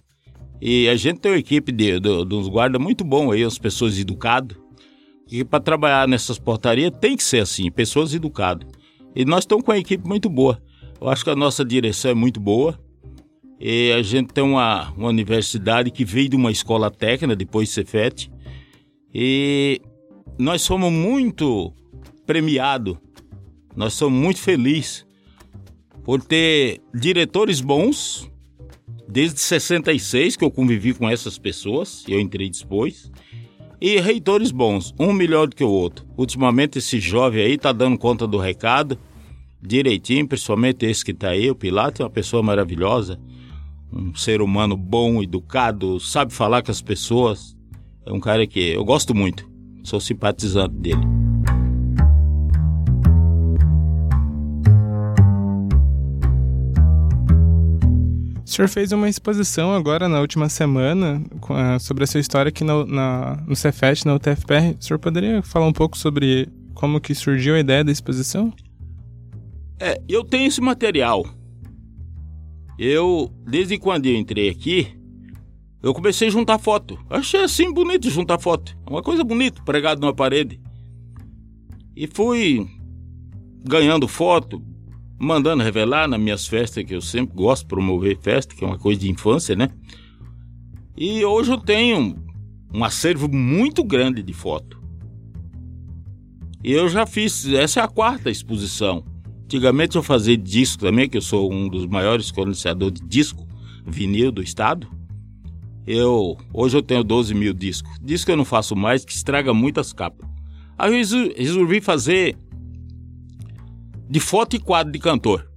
E 0.62 0.88
a 0.88 0.96
gente 0.96 1.20
tem 1.20 1.32
uma 1.32 1.38
equipe 1.38 1.72
de, 1.72 2.00
de, 2.00 2.26
de 2.26 2.36
uns 2.36 2.48
guardas 2.48 2.82
muito 2.82 3.04
bom 3.04 3.32
aí, 3.32 3.44
as 3.44 3.58
pessoas 3.58 3.98
educadas. 3.98 4.56
E 5.32 5.44
para 5.44 5.60
trabalhar 5.60 6.08
nessas 6.08 6.38
portarias 6.38 6.92
tem 7.02 7.18
que 7.18 7.24
ser 7.24 7.42
assim, 7.42 7.72
pessoas 7.72 8.14
educadas. 8.14 8.68
E 9.16 9.26
nós 9.26 9.40
estamos 9.40 9.66
com 9.66 9.72
uma 9.72 9.78
equipe 9.78 10.08
muito 10.08 10.30
boa. 10.30 10.62
Eu 11.04 11.10
acho 11.10 11.22
que 11.22 11.30
a 11.30 11.36
nossa 11.36 11.66
direção 11.66 12.12
é 12.12 12.14
muito 12.14 12.40
boa. 12.40 12.80
E 13.60 13.92
a 13.92 14.02
gente 14.02 14.34
tem 14.34 14.42
uma, 14.42 14.90
uma 14.92 15.10
universidade 15.10 15.92
que 15.92 16.06
veio 16.06 16.30
de 16.30 16.38
uma 16.38 16.50
escola 16.50 16.90
técnica, 16.90 17.36
depois 17.36 17.68
de 17.68 17.74
Cefet. 17.74 18.32
E 19.14 19.82
nós 20.40 20.62
somos 20.62 20.90
muito 20.90 21.74
premiados, 22.26 22.96
nós 23.76 23.94
somos 23.96 24.18
muito 24.18 24.40
felizes 24.40 25.06
por 26.06 26.24
ter 26.24 26.80
diretores 26.96 27.60
bons, 27.60 28.32
desde 29.06 29.42
66 29.42 30.38
que 30.38 30.46
eu 30.46 30.50
convivi 30.50 30.94
com 30.94 31.10
essas 31.10 31.38
pessoas, 31.38 32.06
eu 32.08 32.18
entrei 32.18 32.50
depois, 32.50 33.12
e 33.82 34.00
reitores 34.00 34.52
bons, 34.52 34.96
um 34.98 35.12
melhor 35.12 35.48
do 35.48 35.56
que 35.56 35.66
o 35.66 35.70
outro. 35.70 36.06
Ultimamente 36.16 36.78
esse 36.78 36.98
jovem 36.98 37.44
aí 37.44 37.58
tá 37.58 37.74
dando 37.74 37.98
conta 37.98 38.26
do 38.26 38.38
recado, 38.38 38.98
direitinho, 39.66 40.28
principalmente 40.28 40.86
esse 40.86 41.04
que 41.04 41.14
tá 41.14 41.30
aí, 41.30 41.50
o 41.50 41.56
Pilato 41.56 42.02
é 42.02 42.06
uma 42.06 42.12
pessoa 42.12 42.44
maravilhosa, 42.44 43.20
um 43.92 44.14
ser 44.14 44.42
humano 44.42 44.76
bom, 44.76 45.24
educado, 45.24 46.00
sabe 46.00 46.34
falar 46.34 46.62
com 46.62 46.72
as 46.72 46.82
pessoas. 46.82 47.56
É 48.06 48.12
um 48.12 48.20
cara 48.20 48.46
que 48.46 48.60
eu 48.60 48.84
gosto 48.84 49.16
muito, 49.16 49.50
sou 49.84 50.00
simpatizante 50.00 50.76
dele. 50.76 51.02
O 58.46 58.50
senhor 58.56 58.68
fez 58.68 58.92
uma 58.92 59.10
exposição 59.10 59.74
agora 59.74 60.08
na 60.08 60.20
última 60.20 60.48
semana 60.48 61.24
sobre 61.80 62.04
a 62.04 62.08
sua 62.08 62.20
história 62.20 62.50
aqui 62.50 62.64
na, 62.64 62.86
na, 62.86 63.44
no 63.48 63.56
Cefet, 63.56 64.06
na 64.06 64.14
UTFPR. 64.14 64.78
O 64.80 64.84
senhor 64.84 65.00
poderia 65.00 65.42
falar 65.42 65.66
um 65.66 65.74
pouco 65.74 65.98
sobre 65.98 66.50
como 66.76 67.00
que 67.00 67.16
surgiu 67.16 67.56
a 67.56 67.60
ideia 67.60 67.84
da 67.84 67.92
exposição? 67.92 68.54
É, 69.84 70.02
eu 70.08 70.24
tenho 70.24 70.48
esse 70.48 70.62
material. 70.62 71.26
Eu, 72.80 73.30
desde 73.46 73.78
quando 73.78 74.06
eu 74.06 74.16
entrei 74.16 74.48
aqui, 74.48 74.88
eu 75.82 75.94
comecei 75.94 76.30
a 76.30 76.32
juntar 76.32 76.58
foto. 76.58 76.98
Achei 77.10 77.44
assim 77.44 77.70
bonito 77.74 78.10
juntar 78.10 78.40
foto. 78.40 78.78
Uma 78.90 79.04
coisa 79.04 79.26
bonita, 79.26 79.62
pregado 79.64 80.00
numa 80.00 80.14
parede. 80.14 80.58
E 81.98 82.08
fui 82.08 82.66
ganhando 83.68 84.08
foto, 84.08 84.64
mandando 85.20 85.62
revelar 85.62 86.08
nas 86.08 86.18
minhas 86.18 86.48
festas, 86.48 86.86
que 86.86 86.96
eu 86.96 87.02
sempre 87.02 87.36
gosto 87.36 87.64
de 87.64 87.68
promover 87.68 88.18
festa, 88.22 88.56
que 88.56 88.64
é 88.64 88.68
uma 88.68 88.80
coisa 88.80 89.02
de 89.02 89.12
infância, 89.12 89.54
né? 89.54 89.68
E 90.96 91.26
hoje 91.26 91.52
eu 91.52 91.58
tenho 91.58 92.16
um 92.74 92.86
acervo 92.86 93.28
muito 93.28 93.84
grande 93.84 94.24
de 94.24 94.32
foto. 94.32 94.82
E 96.64 96.72
eu 96.72 96.88
já 96.88 97.06
fiz, 97.06 97.46
essa 97.48 97.82
é 97.82 97.84
a 97.84 97.88
quarta 97.90 98.30
exposição. 98.30 99.12
Antigamente 99.54 99.96
eu 99.96 100.02
fazia 100.02 100.36
disco 100.36 100.82
também, 100.82 101.08
que 101.08 101.16
eu 101.16 101.22
sou 101.22 101.54
um 101.54 101.70
dos 101.70 101.86
maiores 101.86 102.32
colecionadores 102.32 103.00
de 103.00 103.06
disco 103.06 103.48
vinil 103.86 104.32
do 104.32 104.42
estado. 104.42 104.88
Eu 105.86 106.36
hoje 106.52 106.76
eu 106.76 106.82
tenho 106.82 107.04
12 107.04 107.36
mil 107.36 107.54
discos. 107.54 107.92
Disco 108.02 108.32
eu 108.32 108.36
não 108.36 108.46
faço 108.46 108.76
mais, 108.76 109.06
que 109.06 109.12
estraga 109.14 109.54
muitas 109.54 109.94
capas. 109.94 110.28
Aí 110.76 110.92
eu 110.92 111.34
resolvi 111.38 111.82
fazer 111.82 112.36
de 114.10 114.20
foto 114.20 114.56
e 114.56 114.60
quadro 114.60 114.92
de 114.92 114.98
cantor. 114.98 115.48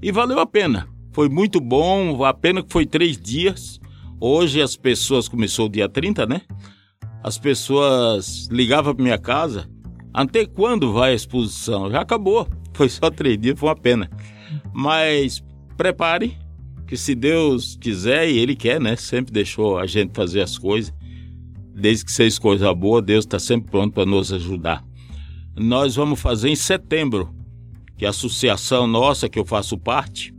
E 0.00 0.12
valeu 0.12 0.38
a 0.38 0.46
pena. 0.46 0.86
Foi 1.10 1.28
muito 1.28 1.60
bom, 1.60 2.24
a 2.24 2.32
pena 2.32 2.62
que 2.62 2.72
foi 2.72 2.86
três 2.86 3.18
dias. 3.18 3.80
Hoje 4.20 4.62
as 4.62 4.76
pessoas, 4.76 5.26
começou 5.26 5.66
o 5.66 5.68
dia 5.68 5.88
30, 5.88 6.24
né? 6.24 6.42
As 7.20 7.36
pessoas 7.36 8.46
ligavam 8.48 8.94
para 8.94 9.02
minha 9.02 9.18
casa 9.18 9.68
até 10.14 10.46
quando 10.46 10.92
vai 10.92 11.10
a 11.10 11.14
exposição? 11.14 11.90
Já 11.90 12.02
acabou. 12.02 12.48
Foi 12.72 12.88
só 12.88 13.10
três 13.10 13.36
dias, 13.36 13.58
foi 13.58 13.68
uma 13.68 13.74
pena. 13.74 14.08
Mas 14.72 15.42
prepare, 15.76 16.38
que 16.86 16.96
se 16.96 17.16
Deus 17.16 17.76
quiser 17.80 18.30
e 18.30 18.38
Ele 18.38 18.54
quer, 18.54 18.80
né? 18.80 18.94
Sempre 18.94 19.32
deixou 19.32 19.76
a 19.76 19.86
gente 19.86 20.12
fazer 20.14 20.40
as 20.42 20.56
coisas. 20.56 20.94
Desde 21.74 22.04
que 22.04 22.12
seja 22.12 22.40
coisa 22.40 22.72
boa, 22.72 23.02
Deus 23.02 23.24
está 23.24 23.40
sempre 23.40 23.72
pronto 23.72 23.92
para 23.92 24.06
nos 24.06 24.32
ajudar. 24.32 24.84
Nós 25.56 25.96
vamos 25.96 26.20
fazer 26.20 26.48
em 26.48 26.56
setembro, 26.56 27.34
que 27.96 28.06
a 28.06 28.10
associação 28.10 28.86
nossa, 28.86 29.28
que 29.28 29.38
eu 29.38 29.44
faço 29.44 29.76
parte, 29.76 30.32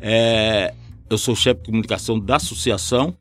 é... 0.00 0.74
eu 1.08 1.16
sou 1.16 1.36
chefe 1.36 1.60
de 1.60 1.66
comunicação 1.66 2.18
da 2.18 2.36
associação. 2.36 3.16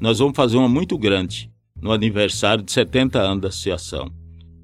Nós 0.00 0.20
vamos 0.20 0.36
fazer 0.36 0.56
uma 0.56 0.68
muito 0.68 0.96
grande 0.96 1.50
no 1.82 1.90
aniversário 1.90 2.62
de 2.62 2.70
70 2.70 3.18
anos 3.20 3.42
da 3.42 3.48
associação. 3.48 4.12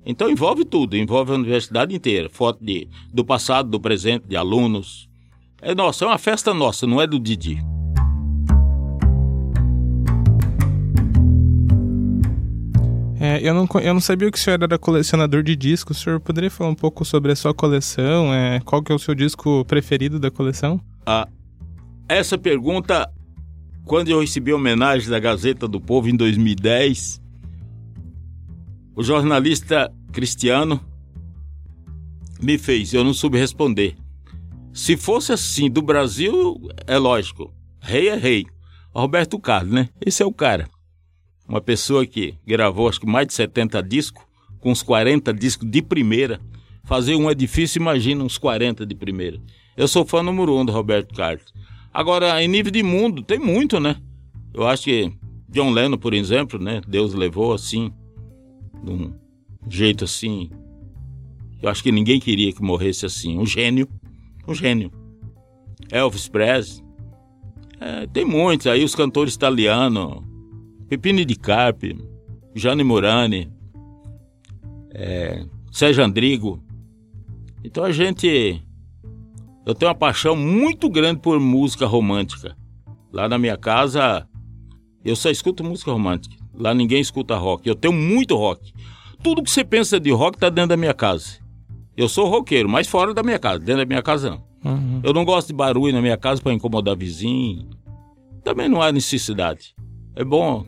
Então 0.06 0.30
envolve 0.30 0.64
tudo, 0.64 0.96
envolve 0.96 1.32
a 1.32 1.34
universidade 1.34 1.94
inteira, 1.94 2.28
foto 2.28 2.62
de, 2.62 2.88
do 3.12 3.25
passado, 3.25 3.70
do 3.70 3.80
presente, 3.80 4.26
de 4.28 4.37
alunos. 4.37 5.08
É 5.62 5.75
nossa, 5.75 6.04
é 6.04 6.08
uma 6.08 6.18
festa 6.18 6.52
nossa, 6.52 6.87
não 6.87 7.00
é 7.00 7.06
do 7.06 7.18
Didi. 7.18 7.58
É, 13.18 13.40
eu, 13.40 13.54
não, 13.54 13.66
eu 13.80 13.94
não 13.94 14.00
sabia 14.02 14.30
que 14.30 14.37
o 14.37 14.40
senhor 14.40 14.62
era 14.62 14.78
colecionador 14.78 15.42
de 15.42 15.56
discos. 15.56 15.99
O 15.99 16.00
senhor 16.02 16.20
poderia 16.20 16.50
falar 16.50 16.68
um 16.68 16.75
pouco 16.75 17.06
sobre 17.06 17.32
a 17.32 17.37
sua 17.37 17.54
coleção? 17.54 18.34
É, 18.34 18.61
qual 18.61 18.82
que 18.82 18.92
é 18.92 18.94
o 18.94 18.99
seu 18.99 19.14
disco 19.14 19.64
preferido 19.64 20.20
da 20.20 20.30
coleção? 20.30 20.78
Ah, 21.06 21.26
essa 22.06 22.37
pergunta, 22.37 23.11
quando 23.87 24.11
eu 24.11 24.20
recebi 24.20 24.52
a 24.52 24.56
homenagem 24.56 25.08
da 25.08 25.18
Gazeta 25.18 25.66
do 25.66 25.80
Povo 25.80 26.11
em 26.11 26.16
2010, 26.16 27.24
o 28.96 29.02
jornalista 29.02 29.92
Cristiano 30.12 30.80
me 32.40 32.58
fez, 32.58 32.92
eu 32.92 33.02
não 33.02 33.14
soube 33.14 33.38
responder. 33.38 33.96
Se 34.72 34.96
fosse 34.96 35.32
assim 35.32 35.70
do 35.70 35.80
Brasil, 35.80 36.60
é 36.86 36.98
lógico. 36.98 37.52
Rei 37.80 38.08
é 38.08 38.16
rei. 38.16 38.46
Roberto 38.92 39.38
Carlos, 39.38 39.72
né? 39.72 39.88
Esse 40.04 40.22
é 40.22 40.26
o 40.26 40.32
cara. 40.32 40.68
Uma 41.48 41.60
pessoa 41.60 42.06
que 42.06 42.34
gravou 42.46 42.88
acho 42.88 43.00
que 43.00 43.06
mais 43.06 43.26
de 43.26 43.34
70 43.34 43.82
discos, 43.82 44.22
com 44.60 44.70
uns 44.70 44.82
40 44.82 45.32
discos 45.32 45.68
de 45.68 45.82
primeira. 45.82 46.40
Fazer 46.84 47.14
um 47.14 47.32
difícil, 47.34 47.80
imagina 47.82 48.22
uns 48.22 48.38
40 48.38 48.86
de 48.86 48.94
primeira. 48.94 49.40
Eu 49.76 49.88
sou 49.88 50.04
fã 50.04 50.22
número 50.22 50.56
um 50.56 50.64
do 50.64 50.72
Roberto 50.72 51.14
Carlos. 51.14 51.52
Agora, 51.92 52.42
em 52.42 52.48
nível 52.48 52.70
de 52.70 52.82
mundo, 52.82 53.22
tem 53.22 53.38
muito, 53.38 53.80
né? 53.80 53.96
Eu 54.52 54.66
acho 54.66 54.84
que 54.84 55.12
John 55.48 55.70
Lennon, 55.70 55.96
por 55.96 56.14
exemplo, 56.14 56.58
né? 56.58 56.80
Deus 56.86 57.14
levou 57.14 57.52
assim 57.52 57.92
de 58.85 58.93
um 58.93 59.14
jeito 59.69 60.05
assim. 60.05 60.50
Eu 61.62 61.71
acho 61.71 61.83
que 61.83 61.91
ninguém 61.91 62.21
queria 62.21 62.53
que 62.53 62.62
morresse 62.62 63.07
assim. 63.07 63.38
Um 63.38 63.47
gênio. 63.47 63.88
Um 64.47 64.55
gênio. 64.55 64.93
Elvis 65.91 66.29
Presley. 66.29 66.85
É, 67.81 68.07
tem 68.07 68.25
muitos 68.25 68.67
aí, 68.67 68.85
os 68.85 68.95
cantores 68.95 69.35
italianos. 69.35 70.23
Pepino 70.88 71.25
de 71.25 71.35
Carpe, 71.35 71.97
Gianni 72.55 72.85
Morani, 72.85 73.50
é, 74.91 75.45
Sérgio 75.73 76.05
Andrigo. 76.05 76.62
Então 77.64 77.85
a 77.85 77.93
gente. 77.93 78.62
Eu 79.67 79.75
tenho 79.75 79.88
uma 79.88 79.95
paixão 79.95 80.37
muito 80.37 80.91
grande 80.91 81.21
por 81.21 81.41
música 81.41 81.87
romântica. 81.87 82.55
Lá 83.11 83.29
na 83.29 83.38
minha 83.38 83.57
casa, 83.57 84.29
eu 85.03 85.17
só 85.17 85.31
escuto 85.31 85.64
música 85.64 85.91
romântica. 85.91 86.37
Lá 86.55 86.75
ninguém 86.75 87.00
escuta 87.00 87.35
rock. 87.37 87.67
Eu 87.67 87.75
tenho 87.75 87.95
muito 87.95 88.37
rock. 88.37 88.74
Tudo 89.25 89.43
que 89.43 89.50
você 89.50 89.64
pensa 89.64 89.99
de 89.99 90.12
rock 90.12 90.38
tá 90.38 90.50
dentro 90.50 90.69
da 90.69 90.76
minha 90.76 90.95
casa. 90.95 91.38
Eu 91.97 92.09
sou 92.09 92.28
roqueiro, 92.28 92.69
mas 92.69 92.87
fora 92.87 93.14
da 93.14 93.23
minha 93.23 93.38
casa. 93.38 93.59
Dentro 93.59 93.78
da 93.78 93.87
minha 93.87 94.02
casa 94.02 94.31
não. 94.31 94.73
Uhum. 94.73 95.00
Eu 95.02 95.12
não 95.14 95.25
gosto 95.25 95.49
de 95.49 95.54
barulho 95.54 95.95
na 95.95 96.02
minha 96.02 96.16
casa 96.16 96.43
para 96.43 96.52
incomodar 96.52 96.97
vizinho. 96.97 97.69
Também 98.45 98.69
não 98.69 98.83
há 98.83 98.93
necessidade. 98.93 99.75
É 100.14 100.23
bom 100.23 100.66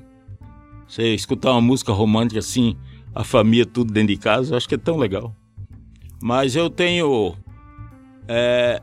você 0.89 1.15
escutar 1.15 1.53
uma 1.53 1.61
música 1.61 1.93
romântica 1.93 2.39
assim, 2.39 2.77
a 3.15 3.25
família 3.25 3.67
tudo 3.67 3.93
dentro 3.93 4.15
de 4.15 4.17
casa, 4.17 4.53
eu 4.53 4.57
acho 4.57 4.69
que 4.69 4.77
é 4.77 4.79
tão 4.79 4.97
legal. 4.97 5.35
Mas 6.23 6.57
eu 6.57 6.71
tenho. 6.71 7.35
É, 8.27 8.81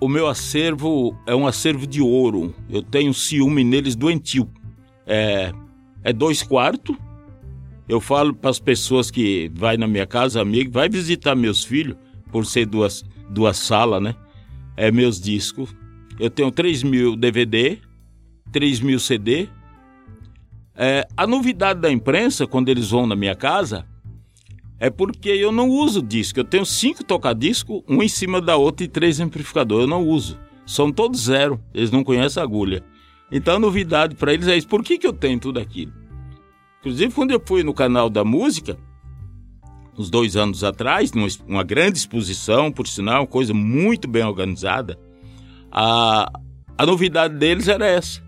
o 0.00 0.08
meu 0.08 0.28
acervo 0.28 1.16
é 1.26 1.34
um 1.34 1.46
acervo 1.46 1.86
de 1.86 2.02
ouro. 2.02 2.54
Eu 2.68 2.82
tenho 2.82 3.14
ciúme 3.14 3.64
neles 3.64 3.96
doentio. 3.96 4.50
É, 5.06 5.52
é 6.02 6.12
dois 6.12 6.42
quartos. 6.42 6.96
Eu 7.88 8.00
falo 8.00 8.34
para 8.34 8.50
as 8.50 8.58
pessoas 8.58 9.10
que 9.10 9.50
vai 9.54 9.76
na 9.76 9.86
minha 9.86 10.06
casa, 10.06 10.40
amigo, 10.40 10.70
vai 10.72 10.88
visitar 10.88 11.34
meus 11.34 11.62
filhos, 11.64 11.96
por 12.32 12.46
ser 12.46 12.66
duas, 12.66 13.04
duas 13.28 13.56
salas, 13.56 14.02
né? 14.02 14.14
É 14.76 14.90
meus 14.90 15.20
discos. 15.20 15.74
Eu 16.18 16.30
tenho 16.30 16.50
3 16.50 16.82
mil 16.82 17.14
DVD, 17.14 17.78
3 18.50 18.80
mil 18.80 18.98
CD. 18.98 19.48
É, 20.74 21.06
a 21.16 21.26
novidade 21.26 21.80
da 21.80 21.90
imprensa, 21.90 22.46
quando 22.46 22.68
eles 22.68 22.90
vão 22.90 23.06
na 23.06 23.14
minha 23.14 23.34
casa, 23.34 23.86
é 24.78 24.90
porque 24.90 25.28
eu 25.28 25.52
não 25.52 25.68
uso 25.68 26.02
disco. 26.02 26.40
Eu 26.40 26.44
tenho 26.44 26.66
cinco 26.66 27.04
tocadiscos, 27.04 27.82
um 27.88 28.02
em 28.02 28.08
cima 28.08 28.40
da 28.40 28.56
outra 28.56 28.84
e 28.84 28.88
três 28.88 29.20
amplificadores. 29.20 29.84
Eu 29.84 29.88
não 29.88 30.06
uso. 30.06 30.38
São 30.66 30.90
todos 30.90 31.20
zero. 31.20 31.60
Eles 31.72 31.90
não 31.90 32.02
conhecem 32.02 32.40
a 32.40 32.44
agulha. 32.44 32.82
Então 33.30 33.56
a 33.56 33.58
novidade 33.58 34.14
para 34.14 34.32
eles 34.32 34.48
é 34.48 34.56
isso. 34.56 34.68
Por 34.68 34.82
que, 34.82 34.98
que 34.98 35.06
eu 35.06 35.12
tenho 35.12 35.38
tudo 35.38 35.60
aquilo? 35.60 36.03
Inclusive, 36.84 37.14
quando 37.14 37.30
eu 37.30 37.42
fui 37.42 37.62
no 37.62 37.72
canal 37.72 38.10
da 38.10 38.22
música, 38.22 38.76
uns 39.96 40.10
dois 40.10 40.36
anos 40.36 40.62
atrás, 40.62 41.12
numa 41.12 41.28
uma 41.48 41.64
grande 41.64 41.96
exposição, 41.96 42.70
por 42.70 42.86
sinal, 42.86 43.26
coisa 43.26 43.54
muito 43.54 44.06
bem 44.06 44.22
organizada, 44.22 44.98
a, 45.72 46.30
a 46.76 46.84
novidade 46.84 47.38
deles 47.38 47.68
era 47.68 47.86
essa. 47.86 48.22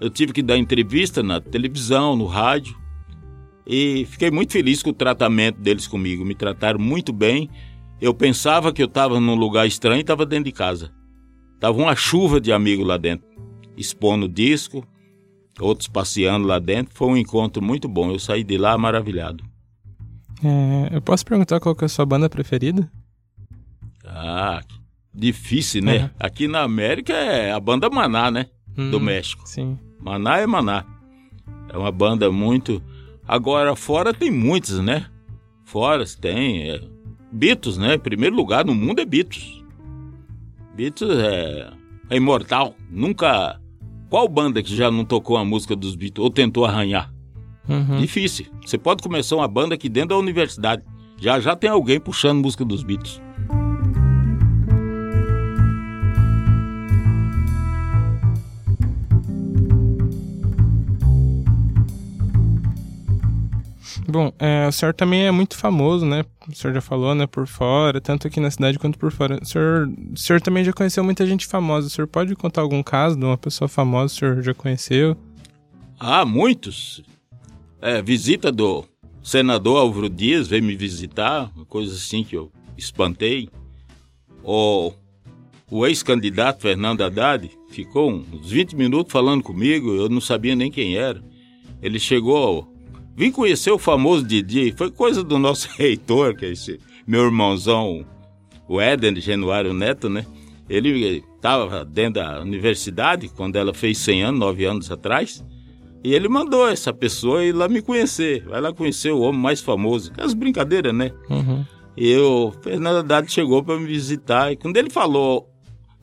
Eu 0.00 0.08
tive 0.08 0.32
que 0.32 0.42
dar 0.42 0.56
entrevista 0.56 1.22
na 1.22 1.38
televisão, 1.38 2.16
no 2.16 2.24
rádio, 2.24 2.74
e 3.66 4.06
fiquei 4.06 4.30
muito 4.30 4.54
feliz 4.54 4.82
com 4.82 4.88
o 4.88 4.94
tratamento 4.94 5.60
deles 5.60 5.86
comigo. 5.86 6.24
Me 6.24 6.34
trataram 6.34 6.80
muito 6.80 7.12
bem. 7.12 7.50
Eu 8.00 8.14
pensava 8.14 8.72
que 8.72 8.82
eu 8.82 8.86
estava 8.86 9.20
num 9.20 9.34
lugar 9.34 9.66
estranho 9.66 9.98
e 9.98 10.00
estava 10.00 10.24
dentro 10.24 10.46
de 10.46 10.52
casa. 10.52 10.94
Tava 11.60 11.76
uma 11.76 11.94
chuva 11.94 12.40
de 12.40 12.52
amigos 12.52 12.86
lá 12.86 12.96
dentro, 12.96 13.28
expondo 13.76 14.26
disco, 14.26 14.82
outros 15.60 15.88
passeando 15.88 16.46
lá 16.46 16.58
dentro. 16.58 16.94
Foi 16.94 17.08
um 17.08 17.16
encontro 17.16 17.62
muito 17.62 17.88
bom. 17.88 18.10
Eu 18.10 18.18
saí 18.18 18.44
de 18.44 18.56
lá 18.56 18.76
maravilhado. 18.78 19.44
É, 20.42 20.96
eu 20.96 21.02
posso 21.02 21.24
perguntar 21.24 21.60
qual 21.60 21.74
que 21.74 21.84
é 21.84 21.86
a 21.86 21.88
sua 21.88 22.06
banda 22.06 22.28
preferida? 22.28 22.90
Ah, 24.04 24.62
difícil, 25.12 25.82
né? 25.82 26.04
Uhum. 26.04 26.10
Aqui 26.20 26.48
na 26.48 26.62
América 26.62 27.12
é 27.12 27.52
a 27.52 27.60
banda 27.60 27.90
Maná, 27.90 28.30
né? 28.30 28.46
Hum, 28.76 28.90
Do 28.90 29.00
México. 29.00 29.42
Sim. 29.46 29.78
Maná 30.00 30.38
é 30.38 30.46
Maná. 30.46 30.84
É 31.68 31.76
uma 31.76 31.92
banda 31.92 32.30
muito 32.30 32.82
Agora, 33.28 33.76
fora 33.76 34.14
tem 34.14 34.30
muitos, 34.30 34.80
né? 34.80 35.04
Fora 35.66 36.02
tem. 36.18 36.70
É, 36.70 36.80
Beatles, 37.30 37.76
né? 37.76 37.98
Primeiro 37.98 38.34
lugar 38.34 38.64
no 38.64 38.74
mundo 38.74 39.02
é 39.02 39.04
Beatles. 39.04 39.62
Beatles 40.74 41.18
é, 41.18 41.70
é 42.08 42.16
imortal. 42.16 42.74
Nunca. 42.90 43.60
Qual 44.08 44.26
banda 44.28 44.62
que 44.62 44.74
já 44.74 44.90
não 44.90 45.04
tocou 45.04 45.36
a 45.36 45.44
música 45.44 45.76
dos 45.76 45.94
Beatles 45.94 46.24
ou 46.24 46.30
tentou 46.30 46.64
arranhar? 46.64 47.12
Uhum. 47.68 48.00
Difícil. 48.00 48.46
Você 48.64 48.78
pode 48.78 49.02
começar 49.02 49.36
uma 49.36 49.48
banda 49.48 49.74
aqui 49.74 49.88
dentro 49.88 50.10
da 50.10 50.18
universidade. 50.18 50.82
Já 51.18 51.38
já 51.38 51.54
tem 51.54 51.68
alguém 51.68 52.00
puxando 52.00 52.40
música 52.40 52.64
dos 52.64 52.82
Beatles. 52.82 53.20
Bom, 64.10 64.32
é, 64.38 64.66
o 64.66 64.72
senhor 64.72 64.94
também 64.94 65.26
é 65.26 65.30
muito 65.30 65.54
famoso, 65.54 66.06
né? 66.06 66.24
O 66.50 66.54
senhor 66.54 66.72
já 66.72 66.80
falou, 66.80 67.14
né? 67.14 67.26
Por 67.26 67.46
fora, 67.46 68.00
tanto 68.00 68.26
aqui 68.26 68.40
na 68.40 68.50
cidade 68.50 68.78
quanto 68.78 68.98
por 68.98 69.12
fora. 69.12 69.38
O 69.42 69.44
senhor, 69.44 69.86
o 70.14 70.16
senhor 70.16 70.40
também 70.40 70.64
já 70.64 70.72
conheceu 70.72 71.04
muita 71.04 71.26
gente 71.26 71.46
famosa. 71.46 71.88
O 71.88 71.90
senhor 71.90 72.08
pode 72.08 72.34
contar 72.34 72.62
algum 72.62 72.82
caso 72.82 73.18
de 73.18 73.24
uma 73.26 73.36
pessoa 73.36 73.68
famosa 73.68 74.14
que 74.14 74.16
o 74.16 74.18
senhor 74.18 74.42
já 74.42 74.54
conheceu? 74.54 75.14
Ah, 76.00 76.24
muitos. 76.24 77.02
É, 77.82 78.00
visita 78.00 78.50
do 78.50 78.82
senador 79.22 79.76
Álvaro 79.76 80.08
Dias 80.08 80.48
veio 80.48 80.62
me 80.62 80.74
visitar, 80.74 81.52
coisa 81.68 81.94
assim 81.94 82.24
que 82.24 82.34
eu 82.34 82.50
espantei. 82.78 83.50
O, 84.42 84.90
o 85.70 85.86
ex-candidato 85.86 86.62
Fernando 86.62 87.02
Haddad 87.02 87.50
ficou 87.68 88.10
uns 88.10 88.50
20 88.50 88.74
minutos 88.74 89.12
falando 89.12 89.42
comigo, 89.42 89.94
eu 89.94 90.08
não 90.08 90.20
sabia 90.20 90.56
nem 90.56 90.70
quem 90.70 90.96
era. 90.96 91.22
Ele 91.82 92.00
chegou 92.00 92.66
Vim 93.18 93.32
conhecer 93.32 93.72
o 93.72 93.78
famoso 93.78 94.24
Didi, 94.24 94.72
foi 94.76 94.92
coisa 94.92 95.24
do 95.24 95.40
nosso 95.40 95.68
reitor, 95.76 96.36
que 96.36 96.44
é 96.46 96.52
esse 96.52 96.78
meu 97.04 97.24
irmãozão, 97.24 98.06
o 98.68 98.80
Éden 98.80 99.20
Januário 99.20 99.74
Neto, 99.74 100.08
né? 100.08 100.24
Ele 100.70 101.24
estava 101.34 101.84
dentro 101.84 102.22
da 102.22 102.40
universidade 102.40 103.28
quando 103.28 103.56
ela 103.56 103.74
fez 103.74 103.98
100 103.98 104.22
anos, 104.22 104.38
9 104.38 104.64
anos 104.66 104.92
atrás. 104.92 105.44
E 106.04 106.14
ele 106.14 106.28
mandou 106.28 106.68
essa 106.68 106.92
pessoa 106.92 107.44
ir 107.44 107.52
lá 107.52 107.66
me 107.66 107.82
conhecer. 107.82 108.44
Vai 108.44 108.60
lá 108.60 108.72
conhecer 108.72 109.10
o 109.10 109.18
homem 109.20 109.40
mais 109.40 109.60
famoso. 109.60 110.12
As 110.16 110.32
brincadeiras, 110.32 110.94
né? 110.94 111.10
Uhum. 111.28 111.64
E 111.96 112.16
o 112.18 112.52
Fernando 112.62 112.98
Haddad 112.98 113.32
chegou 113.32 113.64
para 113.64 113.80
me 113.80 113.86
visitar. 113.86 114.52
E 114.52 114.56
quando 114.56 114.76
ele 114.76 114.90
falou, 114.90 115.48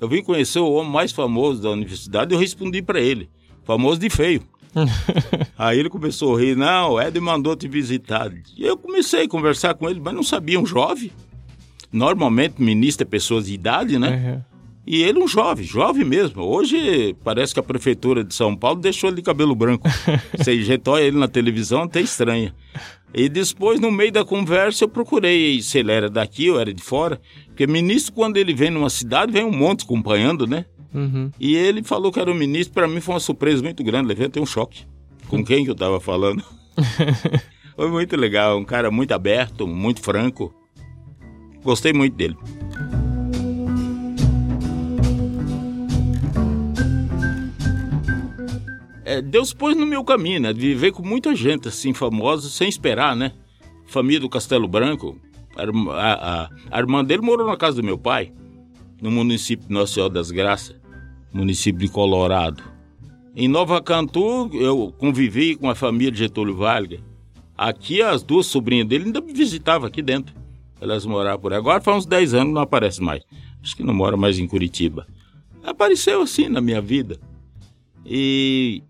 eu 0.01 0.09
vim 0.09 0.21
conhecer 0.21 0.59
o 0.59 0.73
homem 0.73 0.91
mais 0.91 1.13
famoso 1.13 1.61
da 1.61 1.69
universidade, 1.69 2.33
eu 2.33 2.39
respondi 2.39 2.81
para 2.81 2.99
ele: 2.99 3.29
famoso 3.63 4.01
de 4.01 4.09
feio. 4.09 4.41
Aí 5.57 5.79
ele 5.79 5.89
começou 5.89 6.35
a 6.35 6.39
rir, 6.39 6.55
não, 6.55 6.91
o 6.91 7.01
Ed 7.01 7.19
mandou 7.19 7.55
te 7.55 7.67
visitar. 7.67 8.31
E 8.57 8.65
eu 8.65 8.77
comecei 8.77 9.23
a 9.23 9.27
conversar 9.27 9.73
com 9.75 9.89
ele, 9.89 9.99
mas 9.99 10.13
não 10.13 10.23
sabia, 10.23 10.59
um 10.59 10.65
jovem. 10.65 11.11
Normalmente 11.91 12.61
ministro 12.61 13.07
é 13.07 13.09
pessoas 13.09 13.45
de 13.45 13.53
idade, 13.53 13.97
né? 13.97 14.09
Uhum. 14.09 14.55
E 14.87 15.01
ele 15.01 15.17
um 15.17 15.27
jovem, 15.27 15.65
jovem 15.65 16.05
mesmo. 16.05 16.43
Hoje 16.43 17.15
parece 17.23 17.53
que 17.53 17.59
a 17.59 17.63
prefeitura 17.63 18.23
de 18.23 18.35
São 18.35 18.55
Paulo 18.55 18.79
deixou 18.79 19.09
ele 19.09 19.17
de 19.17 19.23
cabelo 19.23 19.55
branco. 19.55 19.87
Você 20.37 20.61
jetou 20.61 20.99
ele 20.99 21.17
na 21.17 21.27
televisão, 21.27 21.83
até 21.83 22.01
estranha. 22.01 22.53
E 23.11 23.27
depois, 23.27 23.79
no 23.79 23.91
meio 23.91 24.11
da 24.11 24.23
conversa, 24.23 24.83
eu 24.83 24.89
procurei 24.89 25.61
se 25.61 25.79
ele 25.79 25.91
era 25.91 26.09
daqui 26.09 26.51
ou 26.51 26.59
era 26.59 26.71
de 26.71 26.83
fora. 26.83 27.19
Porque 27.47 27.65
ministro, 27.65 28.13
quando 28.13 28.37
ele 28.37 28.53
vem 28.53 28.69
numa 28.69 28.89
cidade, 28.89 29.31
vem 29.31 29.43
um 29.43 29.55
monte 29.55 29.85
acompanhando, 29.85 30.45
né? 30.45 30.65
Uhum. 30.95 31.29
E 31.37 31.55
ele 31.55 31.83
falou 31.83 32.09
que 32.09 32.19
era 32.19 32.31
o 32.31 32.35
ministro, 32.35 32.73
para 32.73 32.87
mim 32.87 33.01
foi 33.01 33.15
uma 33.15 33.19
surpresa 33.19 33.61
muito 33.61 33.83
grande, 33.83 34.07
levei 34.07 34.27
até 34.27 34.39
um 34.39 34.45
choque. 34.45 34.85
Com 35.27 35.43
quem 35.43 35.65
que 35.65 35.71
eu 35.71 35.75
tava 35.75 35.99
falando? 35.99 36.41
foi 37.75 37.89
muito 37.91 38.15
legal, 38.15 38.57
um 38.57 38.63
cara 38.63 38.89
muito 38.89 39.11
aberto, 39.11 39.67
muito 39.67 40.01
franco. 40.01 40.53
Gostei 41.61 41.91
muito 41.91 42.15
dele. 42.15 42.37
É, 49.03 49.21
Deus 49.21 49.53
pôs 49.53 49.75
no 49.75 49.85
meu 49.85 50.03
caminho, 50.03 50.39
né? 50.39 50.53
Viver 50.53 50.91
com 50.91 51.03
muita 51.03 51.35
gente 51.35 51.67
assim 51.67 51.93
famosa, 51.93 52.49
sem 52.49 52.69
esperar, 52.69 53.15
né? 53.15 53.33
Família 53.85 54.21
do 54.21 54.29
Castelo 54.29 54.67
Branco. 54.67 55.19
A, 55.57 56.43
a, 56.43 56.49
a 56.71 56.79
irmã 56.79 57.03
dele 57.03 57.21
morou 57.21 57.47
na 57.47 57.57
casa 57.57 57.77
do 57.77 57.83
meu 57.83 57.97
pai, 57.97 58.31
no 59.01 59.11
município 59.11 59.67
Nossa 59.69 59.93
Senhora 59.93 60.13
das 60.13 60.31
Graças 60.31 60.84
município 61.35 61.79
de 61.79 61.89
Colorado. 61.89 62.63
Em 63.35 63.47
Nova 63.47 63.81
Cantu, 63.81 64.49
eu 64.53 64.93
convivi 64.97 65.55
com 65.55 65.69
a 65.69 65.75
família 65.75 66.11
de 66.11 66.19
Getúlio 66.19 66.55
Vargas. 66.55 67.01
Aqui, 67.57 68.01
as 68.01 68.23
duas 68.23 68.45
sobrinhas 68.45 68.87
dele 68.87 69.05
ainda 69.05 69.19
me 69.19 69.33
visitavam 69.33 69.87
aqui 69.87 70.01
dentro. 70.01 70.33
Elas 70.79 71.05
moravam 71.05 71.39
por 71.39 71.51
aí. 71.51 71.59
Agora 71.59 71.81
faz 71.81 71.97
uns 71.97 72.05
10 72.05 72.33
anos, 72.33 72.53
não 72.53 72.61
aparece 72.61 73.01
mais. 73.01 73.21
Acho 73.61 73.75
que 73.75 73.83
não 73.83 73.93
mora 73.93 74.15
mais 74.15 74.39
em 74.39 74.47
Curitiba. 74.47 75.05
Apareceu 75.63 76.21
assim 76.21 76.47
na 76.47 76.61
minha 76.61 76.79
vida. 76.79 77.19
E 78.05 78.81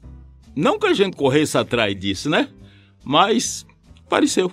não 0.55 0.77
que 0.77 0.87
a 0.87 0.93
gente 0.93 1.15
corresse 1.15 1.57
atrás 1.57 1.97
disso, 1.99 2.29
né? 2.29 2.49
Mas 3.03 3.65
apareceu. 4.05 4.51